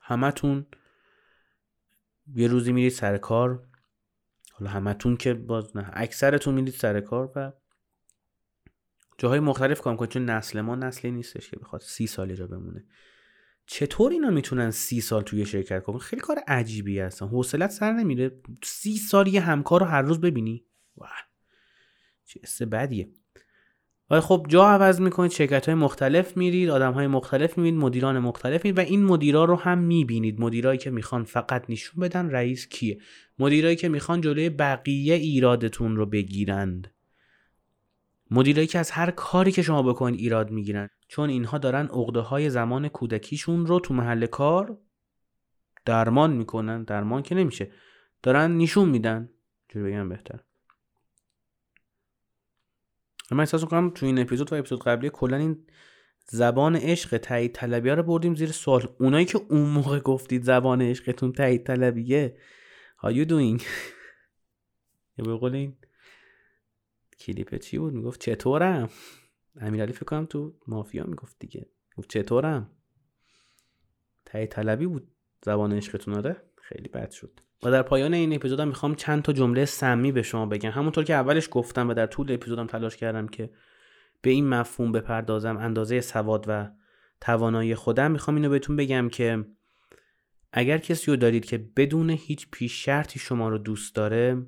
همتون 0.00 0.66
یه 2.34 2.48
روزی 2.48 2.72
میرید 2.72 2.92
سر 2.92 3.18
کار. 3.18 3.66
حالا 4.52 4.70
همتون 4.70 5.16
که 5.16 5.34
باز 5.34 5.76
نه 5.76 5.90
اکثرتون 5.92 6.54
میرید 6.54 6.74
سر 6.74 7.00
کار 7.00 7.32
و 7.36 7.52
جاهای 9.18 9.40
مختلف 9.40 9.80
کام 9.80 9.96
کنید. 9.96 10.10
چون 10.10 10.24
نسل 10.24 10.60
ما 10.60 10.76
نسلی 10.76 11.10
نیستش 11.10 11.50
که 11.50 11.56
بخواد 11.56 11.82
سی 11.82 12.06
سال 12.06 12.34
جا 12.34 12.46
بمونه. 12.46 12.84
چطور 13.72 14.12
اینا 14.12 14.30
می‌تونن 14.30 14.70
سی 14.70 15.00
سال 15.00 15.22
توی 15.22 15.46
شرکت 15.46 15.82
کنن؟ 15.82 15.98
خیلی 15.98 16.22
کار 16.22 16.38
عجیبی 16.48 16.98
هستن. 16.98 17.26
حوصلت 17.26 17.70
سر 17.70 17.92
نمیره. 17.92 18.30
سی 18.62 18.96
سال 18.96 19.28
یه 19.28 19.40
همکار 19.40 19.80
رو 19.80 19.86
هر 19.86 20.02
روز 20.02 20.20
ببینی. 20.20 20.64
واه. 20.96 21.10
چه 22.24 22.40
است 22.42 22.62
بدیه. 22.62 23.08
ولی 24.10 24.20
خب 24.20 24.46
جا 24.48 24.66
عوض 24.68 25.00
می‌کنید 25.00 25.30
شرکت 25.30 25.66
های 25.66 25.74
مختلف 25.74 26.36
میرید 26.36 26.70
آدم 26.70 26.92
های 26.92 27.06
مختلف 27.06 27.58
می‌بینید 27.58 27.82
مدیران 27.82 28.18
مختلف 28.18 28.64
میرید 28.64 28.78
و 28.78 28.80
این 28.80 29.04
مدیرا 29.04 29.44
رو 29.44 29.56
هم 29.56 29.78
می‌بینید. 29.78 30.40
مدیرایی 30.40 30.78
که 30.78 30.90
می‌خوان 30.90 31.24
فقط 31.24 31.64
نشون 31.68 32.00
بدن 32.00 32.30
رئیس 32.30 32.68
کیه. 32.68 33.00
مدیرایی 33.38 33.76
که 33.76 33.88
می‌خوان 33.88 34.20
جلوی 34.20 34.50
بقیه 34.50 35.14
ایرادتون 35.14 35.96
رو 35.96 36.06
بگیرند. 36.06 36.94
مدیرایی 38.30 38.66
که 38.66 38.78
از 38.78 38.90
هر 38.90 39.10
کاری 39.10 39.52
که 39.52 39.62
شما 39.62 39.82
بکنید 39.82 40.20
ایراد 40.20 40.50
می‌گیرن 40.50 40.88
چون 41.10 41.30
اینها 41.30 41.58
دارن 41.58 41.86
عقده 41.86 42.20
های 42.20 42.50
زمان 42.50 42.88
کودکیشون 42.88 43.66
رو 43.66 43.80
تو 43.80 43.94
محل 43.94 44.26
کار 44.26 44.78
درمان 45.84 46.32
می‌کنن. 46.32 46.84
درمان 46.84 47.22
که 47.22 47.34
نمیشه. 47.34 47.72
دارن 48.22 48.56
نشون 48.56 48.88
میدن. 48.88 49.30
جوری 49.68 49.90
بگم 49.90 50.08
بهتر؟ 50.08 50.40
من 53.30 53.40
احساس 53.40 53.62
می‌کنم 53.62 53.90
تو 53.90 54.06
این 54.06 54.18
اپیزود 54.18 54.52
و 54.52 54.56
اپیزود 54.56 54.82
قبلی 54.84 55.10
کلا 55.10 55.36
این 55.36 55.66
زبان 56.26 56.76
عشق 56.76 57.18
تایید 57.18 57.52
طلبیه 57.52 57.94
رو 57.94 58.02
بردیم 58.02 58.34
زیر 58.34 58.52
سوال. 58.52 58.94
اونایی 58.98 59.24
که 59.24 59.40
اون 59.48 59.68
موقع 59.68 60.00
گفتید 60.00 60.42
زبان 60.42 60.82
عشقتون 60.82 61.32
تایید 61.32 61.66
طلبیه. 61.66 62.36
You 63.02 63.28
doing? 63.28 63.62
یا 65.18 65.24
به 65.26 65.34
قول 65.36 65.54
این 65.54 65.76
کلیپ 67.18 67.54
چی 67.54 67.78
بود؟ 67.78 67.94
می‌گفت 67.94 68.20
چطورم؟ 68.20 68.88
امیرعلی 69.56 69.92
فکر 69.92 70.04
کنم 70.04 70.26
تو 70.26 70.54
مافیا 70.66 71.04
می‌گفت 71.04 71.36
دیگه. 71.38 71.66
گفت 71.96 72.10
چطورم؟ 72.10 72.70
تایید 74.24 74.50
طلبی 74.50 74.86
بود 74.86 75.08
زبان 75.44 75.72
عشقتون 75.72 76.14
آره؟ 76.14 76.36
خیلی 76.62 76.88
بد 76.88 77.10
شد. 77.10 77.40
و 77.62 77.70
در 77.70 77.82
پایان 77.82 78.14
این 78.14 78.34
اپیزودم 78.34 78.68
می‌خوام 78.68 78.94
چند 78.94 79.22
تا 79.22 79.32
جمله 79.32 79.64
سمی 79.64 80.12
به 80.12 80.22
شما 80.22 80.46
بگم. 80.46 80.70
همونطور 80.70 81.04
که 81.04 81.14
اولش 81.14 81.48
گفتم 81.50 81.88
و 81.88 81.94
در 81.94 82.06
طول 82.06 82.32
اپیزودم 82.32 82.66
تلاش 82.66 82.96
کردم 82.96 83.28
که 83.28 83.50
به 84.22 84.30
این 84.30 84.48
مفهوم 84.48 84.92
بپردازم 84.92 85.56
اندازه 85.56 86.00
سواد 86.00 86.44
و 86.48 86.70
توانایی 87.20 87.74
خودم 87.74 88.10
می‌خوام 88.10 88.36
اینو 88.36 88.48
بهتون 88.48 88.76
بگم 88.76 89.08
که 89.08 89.44
اگر 90.52 90.78
کسی 90.78 91.10
رو 91.10 91.16
دارید 91.16 91.44
که 91.44 91.58
بدون 91.58 92.10
هیچ 92.10 92.48
پیش 92.50 92.84
شرطی 92.84 93.18
شما 93.18 93.48
رو 93.48 93.58
دوست 93.58 93.94
داره 93.94 94.46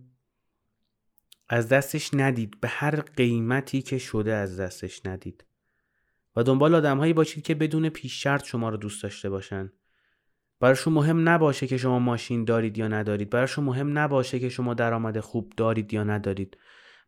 از 1.49 1.69
دستش 1.69 2.11
ندید 2.15 2.61
به 2.61 2.69
هر 2.69 3.01
قیمتی 3.01 3.83
که 3.83 3.99
شده 3.99 4.35
از 4.35 4.61
دستش 4.61 5.07
ندید. 5.07 5.45
و 6.37 6.43
دنبال 6.43 6.75
آدمهایی 6.75 7.13
باشید 7.13 7.45
که 7.45 7.55
بدون 7.55 7.89
پیش 7.89 8.23
شرط 8.23 8.45
شما 8.45 8.69
رو 8.69 8.77
دوست 8.77 9.03
داشته 9.03 9.31
باشن. 9.31 9.73
براشون 10.61 10.93
مهم 10.93 11.29
نباشه 11.29 11.67
که 11.67 11.77
شما 11.77 11.99
ماشین 11.99 12.45
دارید 12.45 12.79
یا 12.79 12.89
ندارید. 12.89 13.31
براشون 13.31 13.65
مهم 13.65 13.99
نباشه 13.99 14.39
که 14.39 14.49
شما 14.49 14.75
درآمد 14.75 15.21
خوب 15.21 15.53
دارید 15.57 15.95
یا 15.95 16.05
ندارید. 16.05 16.57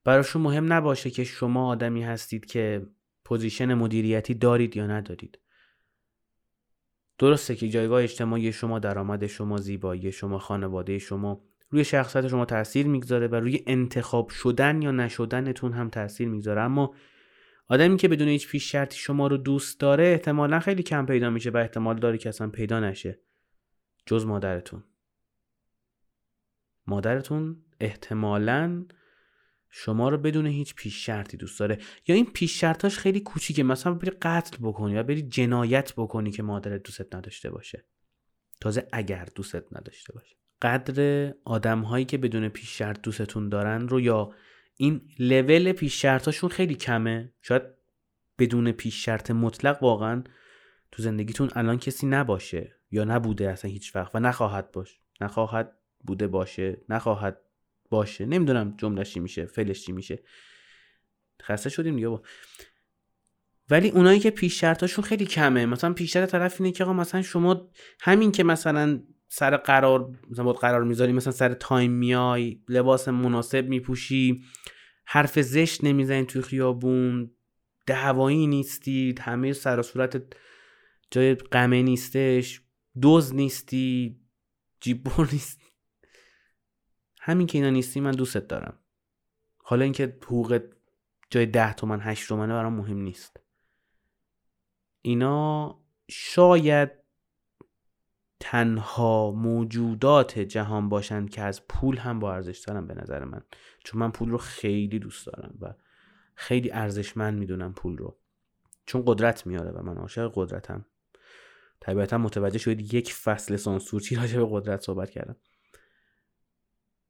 براشون 0.05 0.43
مهم 0.43 0.73
نباشه 0.73 1.11
که 1.11 1.25
شما 1.25 1.69
آدمی 1.69 2.03
هستید 2.03 2.47
که 2.47 2.87
پوزیشن 3.25 3.75
مدیریتی 3.75 4.35
دارید 4.35 4.77
یا 4.77 4.87
ندارید. 4.87 5.39
درسته 7.19 7.57
که 7.57 7.69
جایگاه 7.69 8.03
اجتماعی 8.03 8.53
شما 8.53 8.79
درآمد 8.79 9.27
شما 9.27 9.57
زیبایی 9.57 10.13
شما 10.13 10.39
خانواده 10.39 10.99
شما 10.99 11.45
روی 11.71 11.85
شخصیت 11.85 12.29
شما 12.29 12.45
تاثیر 12.45 12.87
می‌گذاره 12.87 13.27
و 13.27 13.35
روی 13.35 13.65
انتخاب 13.67 14.29
شدن 14.29 14.83
یا 14.83 14.91
نشدنتون 14.91 15.73
هم 15.73 15.91
تاثیر 15.91 16.29
می‌گذاره. 16.29 16.61
اما 16.61 16.95
آدمی 17.69 17.97
که 17.97 18.09
بدون 18.09 18.29
هیچ 18.29 18.49
پیش 18.49 18.73
شرطی 18.73 18.99
شما 18.99 19.27
رو 19.27 19.37
دوست 19.37 19.81
داره 19.81 20.05
احتمالا 20.05 20.61
خیلی 20.61 20.83
کم 20.83 21.07
پیدا 21.07 21.31
میشه 21.31 21.51
و 21.51 21.57
احتمال 21.57 21.99
داره 21.99 22.19
که 22.19 22.29
اصلا 22.29 22.49
پیدا 22.49 22.81
نشه. 22.81 23.21
جز 24.07 24.27
مادرتون. 24.27 24.85
مادرتون 26.87 27.65
احتمالا 27.81 28.85
شما 29.71 30.09
رو 30.09 30.19
بدون 30.19 30.47
هیچ 30.47 30.75
پیش 30.75 31.07
شرطی 31.07 31.37
دوست 31.37 31.61
داره. 31.61 31.79
یا 32.07 32.15
این 32.15 32.27
پیش 32.27 32.61
شرطاش 32.61 32.99
خیلی 32.99 33.21
کوچیکه. 33.21 33.63
مثلا 33.63 33.95
بری 33.95 34.11
قتل 34.11 34.57
بکنی 34.61 34.95
یا 34.95 35.03
بری 35.03 35.23
جنایت 35.23 35.93
بکنی 35.97 36.31
که 36.31 36.43
مادرت 36.43 36.83
دوست 36.83 37.15
نداشته 37.15 37.51
باشه. 37.51 37.85
تازه 38.61 38.89
اگر 38.93 39.29
دوست 39.35 39.73
نداشته 39.73 40.13
باشه. 40.13 40.37
قدر 40.63 41.31
آدم 41.45 41.81
هایی 41.81 42.05
که 42.05 42.19
بدون 42.19 42.49
پیش 42.49 42.79
شرط 42.79 43.01
دوستتون 43.03 43.49
دارن 43.49 43.89
رو 43.89 44.01
یا 44.01 44.35
این 44.77 45.01
لول 45.19 45.73
پیش 45.73 46.03
شرطاشون 46.03 46.51
خیلی 46.51 46.75
کمه. 46.75 47.33
شاید 47.43 47.63
بدون 48.39 48.73
پیش 48.73 49.05
شرط 49.05 49.31
مطلق 49.31 49.83
واقعا 49.83 50.25
تو 50.93 51.03
زندگیتون 51.03 51.51
الان 51.55 51.79
کسی 51.79 52.07
نباشه 52.07 52.77
یا 52.91 53.05
نبوده 53.05 53.51
اصلا 53.51 53.71
هیچ 53.71 53.97
وقت 53.97 54.15
و 54.15 54.21
نخواهد 54.21 54.73
باش. 54.73 55.01
نخواهد 55.21 55.73
بوده 56.05 56.27
باشه 56.27 56.81
نخواهد 56.89 57.41
باشه. 57.91 58.27
نمی‌دونم 58.27 58.75
جملش 58.79 59.15
چی 59.15 59.21
میشه 59.21 59.47
فعلش 59.47 59.85
چی 59.85 59.93
میشه. 59.93 60.23
خسته 61.43 61.71
شدیم 61.71 61.95
دیگه 61.95 62.09
با 62.09 62.23
ولی 63.71 63.91
اونایی 63.91 64.21
که 64.21 64.31
پیش 64.31 64.61
شرطاشون 64.61 65.05
خیلی 65.05 65.27
کمه. 65.27 65.67
مثلا 65.67 65.93
پیش 65.93 66.13
شرط 66.13 66.31
طرف 66.31 66.61
اینه 66.61 66.73
که 66.73 66.85
آقا 66.85 66.93
مثلا 66.93 67.23
شما 67.23 67.71
همین 68.01 68.33
که 68.33 68.45
مثلا 68.45 69.03
سر 69.29 69.57
قرار 69.57 70.19
مثلا 70.31 70.53
قرار 70.53 70.85
می‌ذاری 70.85 71.13
مثلا 71.13 71.33
سر 71.33 71.55
تایم 71.55 71.91
میای 71.91 72.61
لباس 72.69 73.09
مناسب 73.09 73.69
میپوشی 73.69 74.45
حرف 75.05 75.41
زشت 75.41 75.85
نمی‌زنی 75.85 76.25
توی 76.25 76.43
خیابون 76.43 77.31
دعوایی 77.87 78.47
نیستی 78.47 79.15
همه 79.21 79.53
سر 79.53 79.81
و 79.81 79.83
صورت 79.83 80.23
جای 81.11 81.35
قمه 81.35 81.83
نیستش 81.83 82.61
دوز 83.01 83.35
نیستی 83.35 84.21
جیبور 84.81 85.29
نیست. 85.33 85.61
همین 87.21 87.47
که 87.47 87.59
اینا 87.59 87.71
نیستی 87.71 88.01
من 88.01 88.11
دوستت 88.11 88.49
دارم. 88.49 88.79
حالا 89.57 89.85
اینکه 89.85 90.19
حقوق 90.25 90.61
جای 91.31 91.47
ده 91.47 91.73
تومن 91.73 92.01
هشت 92.03 92.29
تومنه 92.29 92.53
برام 92.53 92.73
مهم 92.75 92.99
نیست. 92.99 93.41
اینا 95.03 95.81
شاید 96.09 96.91
تنها 98.47 99.31
موجودات 99.31 100.39
جهان 100.39 100.89
باشند 100.89 101.31
که 101.31 101.43
از 101.43 101.69
پول 101.69 101.97
هم 101.97 102.19
با 102.19 102.35
ارزش 102.35 102.59
دارن 102.59 102.87
به 102.87 102.95
نظر 102.95 103.25
من. 103.25 103.43
چون 103.85 104.01
من 104.01 104.11
پول 104.11 104.31
رو 104.31 104.39
خیلی 104.39 104.99
دوست 104.99 105.27
دارم 105.27 105.59
و 105.61 105.75
خیلی 106.35 106.71
ارزشمند 106.71 107.39
می‌دونم 107.39 107.73
پول 107.73 107.97
رو. 107.97 108.19
چون 108.87 109.03
قدرت 109.07 109.47
میاره 109.47 109.71
و 109.71 109.83
من 109.83 109.97
عاشق 109.97 110.33
قدرتم. 110.35 110.87
طبیعتا 111.81 112.19
متوجه 112.19 112.59
شدید 112.59 112.95
یک 112.95 113.15
فصل 113.15 113.57
سانسورچی 113.57 114.17
راجع 114.17 114.39
به 114.39 114.49
قدرت 114.51 114.81
صحبت 114.81 115.11
کردم. 115.11 115.37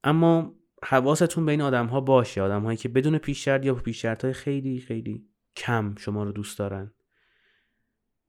اما 0.04 0.54
حواستون 0.82 1.46
به 1.46 1.52
این 1.52 1.62
آدم 1.62 1.86
ها 1.86 2.00
باشه. 2.00 2.42
آدم 2.42 2.62
هایی 2.62 2.76
که 2.76 2.88
بدون 2.88 3.18
پیش 3.18 3.44
شرط 3.44 3.64
یا 3.64 3.74
پیش 3.74 4.02
شرط 4.02 4.24
های 4.24 4.34
خیلی 4.34 4.80
خیلی 4.80 5.28
کم 5.56 5.94
شما 5.98 6.24
رو 6.24 6.32
دوست 6.32 6.58
دارن. 6.58 6.92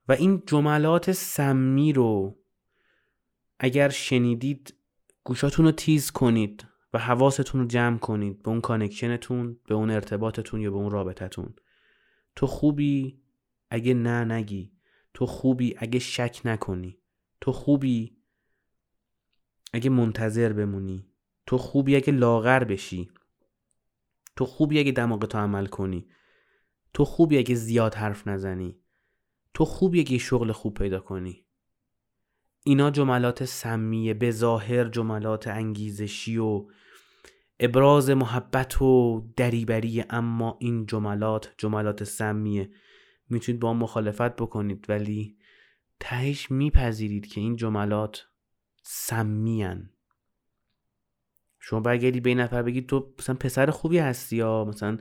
و 0.08 0.12
این 0.12 0.44
جملات 0.46 1.12
سمی 1.12 1.94
رو 1.94 2.39
اگر 3.60 3.89
شنیدید 3.89 4.74
گوشاتون 5.24 5.65
رو 5.65 5.72
تیز 5.72 6.12
کنید 6.12 6.68
و 6.94 7.00
حواستون 7.00 7.62
رو 7.62 7.68
جمع 7.68 7.98
کنید 7.98 8.44
به 8.44 8.50
اون 8.50 8.62
connection 8.62 9.37
تون 9.37 9.60
به 9.68 9.76
اون 9.76 9.89
ارتباطتون 9.91 10.62
یا 10.62 10.72
به 10.72 10.78
اون 10.78 10.91
رابطتون. 10.91 11.54
تو 12.36 12.48
خوبی 12.48 13.22
اگه 13.70 13.94
نه 13.94 14.24
نگی. 14.24 14.72
تو 15.13 15.26
خوبی 15.26 15.76
اگه 15.78 16.00
شک 16.00 16.41
نکنی. 16.46 17.00
تو 17.41 17.52
خوبی 17.52 18.18
اگه 19.74 19.89
منتظر 19.89 20.54
بمونی. 20.54 21.06
تو 21.46 21.58
خوبی 21.58 21.96
اگه 21.96 22.13
لاغر 22.13 22.63
بشی. 22.63 23.12
تو 24.36 24.46
خوبی 24.46 24.80
اگه 24.80 24.91
دماغ 24.91 25.26
تو 25.26 25.38
عمل 25.38 25.65
کنی. 25.65 26.08
تو 26.94 27.06
خوبی 27.06 27.38
اگه 27.38 27.56
زیاد 27.56 27.96
حرف 27.96 28.28
نزنی. 28.28 28.80
تو 29.54 29.65
خوبی 29.65 30.00
اگه 30.00 30.18
شغل 30.18 30.52
خوب 30.52 30.74
پیدا 30.74 31.00
کنی. 31.00 31.45
اینا 32.67 32.91
جملات 32.91 33.45
سمیه 33.45 34.13
به 34.13 34.32
ظاهر 34.32 34.89
جملات 34.89 35.47
انگیزشی 35.47 36.38
و 36.38 36.65
ابراز 37.60 38.10
محبت 38.10 38.82
و 38.82 39.21
دریبری 39.38 40.04
اما 40.10 40.58
این 40.62 40.86
جملات 40.86 41.54
جملات 41.58 42.04
سمیه. 42.04 42.69
می‌تونید 43.30 43.62
با 43.62 43.73
مخالفت 43.73 44.36
بکنید 44.36 44.86
ولی 44.89 45.38
تهش 45.99 46.51
میپذیرید 46.51 47.28
که 47.28 47.41
این 47.41 47.56
جملات 47.56 48.25
سمیان 48.84 49.89
شما 51.60 51.80
برگردی 51.80 52.19
به 52.19 52.30
این 52.30 52.39
نفر 52.39 52.62
بگید 52.62 52.89
تو 52.89 53.13
مثلا 53.19 53.36
پسر 53.36 53.71
خوبی 53.71 53.97
هستی 53.97 54.36
یا 54.36 54.65
مثلا 54.65 54.97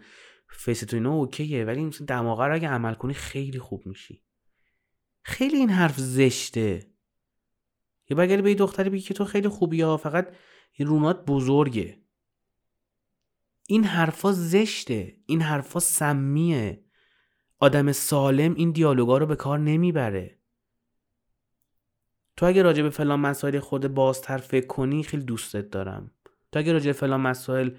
فیس 0.49 0.81
تو 0.81 0.97
اینا 0.97 1.13
اوکیه 1.13 1.65
ولی 1.65 1.85
مثلا 1.85 2.07
دماغه 2.07 2.45
رو 2.45 2.55
اگه 2.55 2.69
عمل 2.69 2.95
کنی 2.95 3.15
خیلی 3.15 3.59
خوب 3.59 3.87
میشی. 3.87 4.23
خیلی 5.23 5.57
این 5.57 5.71
حرف 5.71 5.95
زشته. 5.97 6.94
یه 8.09 8.17
برگردی 8.17 8.43
به 8.43 8.55
دختری 8.55 8.91
بگی 8.91 9.03
که 9.03 9.15
تو 9.15 9.25
خیلی 9.25 9.49
خوبی 9.49 9.77
یا 9.77 9.97
فقط 9.97 10.29
رونات 10.79 11.25
بزرگه. 11.27 12.01
این 13.67 13.85
حرفا 13.85 14.33
زشته 14.33 15.17
این 15.27 15.43
حرفا 15.43 15.81
سمیه. 15.81 16.85
آدم 17.59 17.93
سالم 17.93 18.55
این 18.55 18.71
دیالوگا 18.71 19.19
رو 19.19 19.27
به 19.27 19.37
کار 19.37 19.59
نمی‌بره. 19.59 20.39
تو 22.37 22.47
اگه 22.47 22.63
راجع 22.63 22.83
به 22.83 22.91
فلان 22.91 23.21
مسائل 23.21 23.59
خود 23.59 23.95
بازتر 23.95 24.39
فکر 24.39 24.67
کنی 24.67 25.03
خیلی 25.03 25.25
دوستت 25.25 25.71
دارم. 25.71 26.11
تو 26.53 26.59
اگه 26.59 26.73
راجع 26.73 26.87
به 26.87 26.93
فلان 26.93 27.21
مسائل 27.21 27.71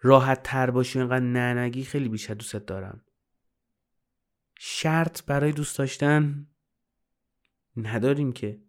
راحت 0.00 0.42
تر 0.42 0.70
باشی 0.70 0.98
و 0.98 1.02
اینقدر 1.02 1.24
ننگی 1.24 1.84
خیلی 1.84 2.08
بیشتر 2.08 2.34
دوستت 2.34 2.66
دارم. 2.66 3.04
شرط 4.58 5.24
برای 5.24 5.52
دوست 5.52 5.78
داشتن 5.78 6.46
نداریم 7.76 8.32
که. 8.32 8.60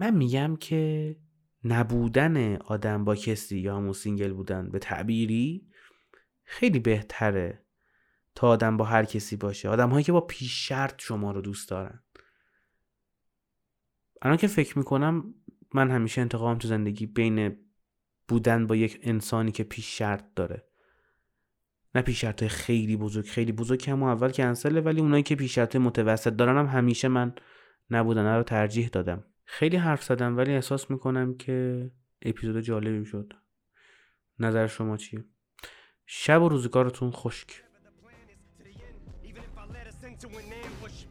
من 0.00 0.16
میگم 0.16 0.56
که 0.56 1.16
نبودن 1.64 2.56
آدم 2.56 3.04
با 3.04 3.14
کسی 3.14 3.58
یا 3.58 3.76
همون 3.76 3.92
single 3.92 4.32
بودن 4.32 4.70
به 4.70 4.78
تعبیری 4.78 5.68
خیلی 6.44 6.78
بهتره 6.78 7.64
تا 8.34 8.48
آدم 8.48 8.76
با 8.76 8.84
هر 8.84 9.04
کسی 9.04 9.36
باشه. 9.36 9.68
آدم 9.68 9.90
هایی 9.90 10.04
که 10.04 10.12
با 10.12 10.20
پیش 10.20 10.68
شرط 10.68 10.94
شما 11.02 11.32
رو 11.32 11.40
دوست 11.40 11.68
دارن. 11.68 12.02
الان 14.22 14.36
که 14.36 14.46
فکر 14.46 14.78
می‌کنم 14.78 15.34
من 15.74 15.90
همیشه 15.90 16.20
انتخابم 16.20 16.58
تو 16.58 16.68
زندگی 16.68 17.06
بین 17.06 17.56
بودن 18.28 18.66
با 18.66 18.76
یک 18.76 19.00
انسانی 19.02 19.52
که 19.52 19.64
پیش 19.64 19.98
شرط 19.98 20.24
داره. 20.36 20.66
نه 21.94 22.02
پیش 22.02 22.20
شرط 22.20 22.44
خیلی 22.44 22.96
بزرگ 22.96 23.26
خیلی 23.26 23.52
بزرگ 23.52 23.90
همون 23.90 24.08
اول 24.08 24.30
کنسله 24.30 24.80
ولی 24.80 25.00
اونایی 25.00 25.22
که 25.22 25.36
پیش 25.36 25.54
شرط 25.54 25.76
متوسط 25.76 26.32
دارن 26.32 26.58
هم 26.58 26.66
همیشه 26.66 27.08
من 27.08 27.34
نبودن 27.90 28.36
رو 28.36 28.42
ترجیح 28.42 28.88
دادم. 28.88 29.24
خیلی 29.52 29.76
حرف 29.76 30.04
زدم 30.04 30.36
ولی 30.36 30.54
احساس 30.54 30.90
می‌کنم 30.90 31.36
که 31.36 31.90
اپیزود 32.22 32.60
جالبی 32.60 33.04
شد 33.04 33.32
نظر 34.38 34.66
شما 34.66 34.96
چیه؟ 34.96 35.24
شب 36.06 36.42
و 36.42 36.48
روزگارتون 36.48 37.10
خشک 37.10 37.64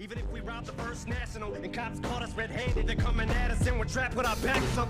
Even 0.01 0.17
if 0.17 0.31
we 0.31 0.39
robbed 0.39 0.65
the 0.65 0.71
first 0.81 1.09
national 1.09 1.53
and 1.55 1.73
cops 1.73 1.99
caught 1.99 2.23
us 2.23 2.33
red-handed, 2.33 2.87
they're 2.87 2.95
coming 2.95 3.29
at 3.29 3.51
us 3.51 3.67
and 3.67 3.77
we're 3.77 3.83
trapped 3.83 4.15
with 4.15 4.25
our 4.25 4.35
backs 4.37 4.77
up 4.77 4.87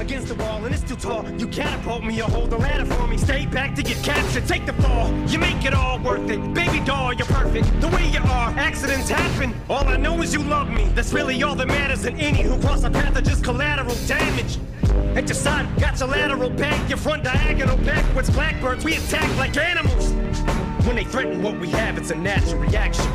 against 0.00 0.26
the 0.26 0.34
wall 0.34 0.64
and 0.64 0.74
it's 0.74 0.82
too 0.82 0.96
tall. 0.96 1.24
You 1.38 1.46
catapult 1.46 2.02
me 2.02 2.20
or 2.20 2.24
hold 2.24 2.50
the 2.50 2.56
ladder 2.58 2.84
for 2.84 3.06
me. 3.06 3.16
Stay 3.18 3.46
back 3.46 3.76
to 3.76 3.84
get 3.84 4.02
captured, 4.02 4.48
take 4.48 4.66
the 4.66 4.72
fall. 4.72 5.16
You 5.28 5.38
make 5.38 5.64
it 5.64 5.74
all 5.74 6.00
worth 6.00 6.28
it, 6.28 6.42
baby 6.54 6.80
doll. 6.84 7.12
You're 7.12 7.28
perfect 7.28 7.80
the 7.80 7.86
way 7.86 8.10
you 8.10 8.18
are. 8.18 8.50
Accidents 8.58 9.08
happen. 9.08 9.54
All 9.70 9.86
I 9.86 9.96
know 9.96 10.20
is 10.22 10.34
you 10.34 10.42
love 10.42 10.68
me. 10.68 10.86
That's 10.92 11.12
really 11.12 11.40
all 11.44 11.54
that 11.54 11.68
matters. 11.68 12.04
And 12.04 12.20
any 12.20 12.42
who 12.42 12.60
cross 12.60 12.82
our 12.82 12.90
path 12.90 13.16
are 13.16 13.22
just 13.22 13.44
collateral 13.44 13.94
damage. 14.08 14.58
At 15.16 15.28
your 15.28 15.36
side, 15.36 15.68
got 15.78 16.00
your 16.00 16.08
lateral 16.08 16.50
back, 16.50 16.88
your 16.88 16.98
front 16.98 17.22
diagonal 17.22 17.76
backwards. 17.76 18.28
Blackbirds, 18.28 18.84
we 18.84 18.96
attack 18.96 19.36
like 19.36 19.56
animals. 19.56 20.10
When 20.84 20.96
they 20.96 21.04
threaten 21.04 21.44
what 21.44 21.60
we 21.60 21.68
have, 21.68 21.96
it's 21.96 22.10
a 22.10 22.16
natural 22.16 22.60
reaction. 22.60 23.06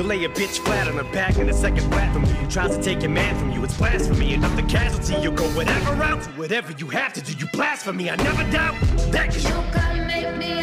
You'll 0.00 0.08
lay 0.08 0.24
a 0.24 0.30
bitch 0.30 0.58
flat 0.60 0.88
on 0.88 0.94
her 0.94 1.12
back 1.12 1.36
in 1.36 1.46
the 1.46 1.52
second 1.52 1.82
flat 1.92 2.10
from 2.14 2.24
you. 2.24 2.50
Tries 2.50 2.74
to 2.74 2.82
take 2.82 3.02
your 3.02 3.10
man 3.10 3.38
from 3.38 3.50
you? 3.52 3.62
It's 3.62 3.76
blasphemy. 3.76 4.32
Enough 4.32 4.56
the 4.56 4.62
casualty. 4.62 5.20
You'll 5.20 5.34
go 5.34 5.44
whatever 5.48 5.92
route, 5.92 6.24
whatever 6.38 6.72
you 6.72 6.86
have 6.86 7.12
to 7.12 7.20
do. 7.20 7.34
You 7.34 7.46
blasphemy. 7.52 8.08
I 8.08 8.16
never 8.16 8.50
doubt 8.50 8.80
that. 9.12 9.36
You 9.36 9.42
can 9.78 10.06
make 10.06 10.34
me 10.38 10.59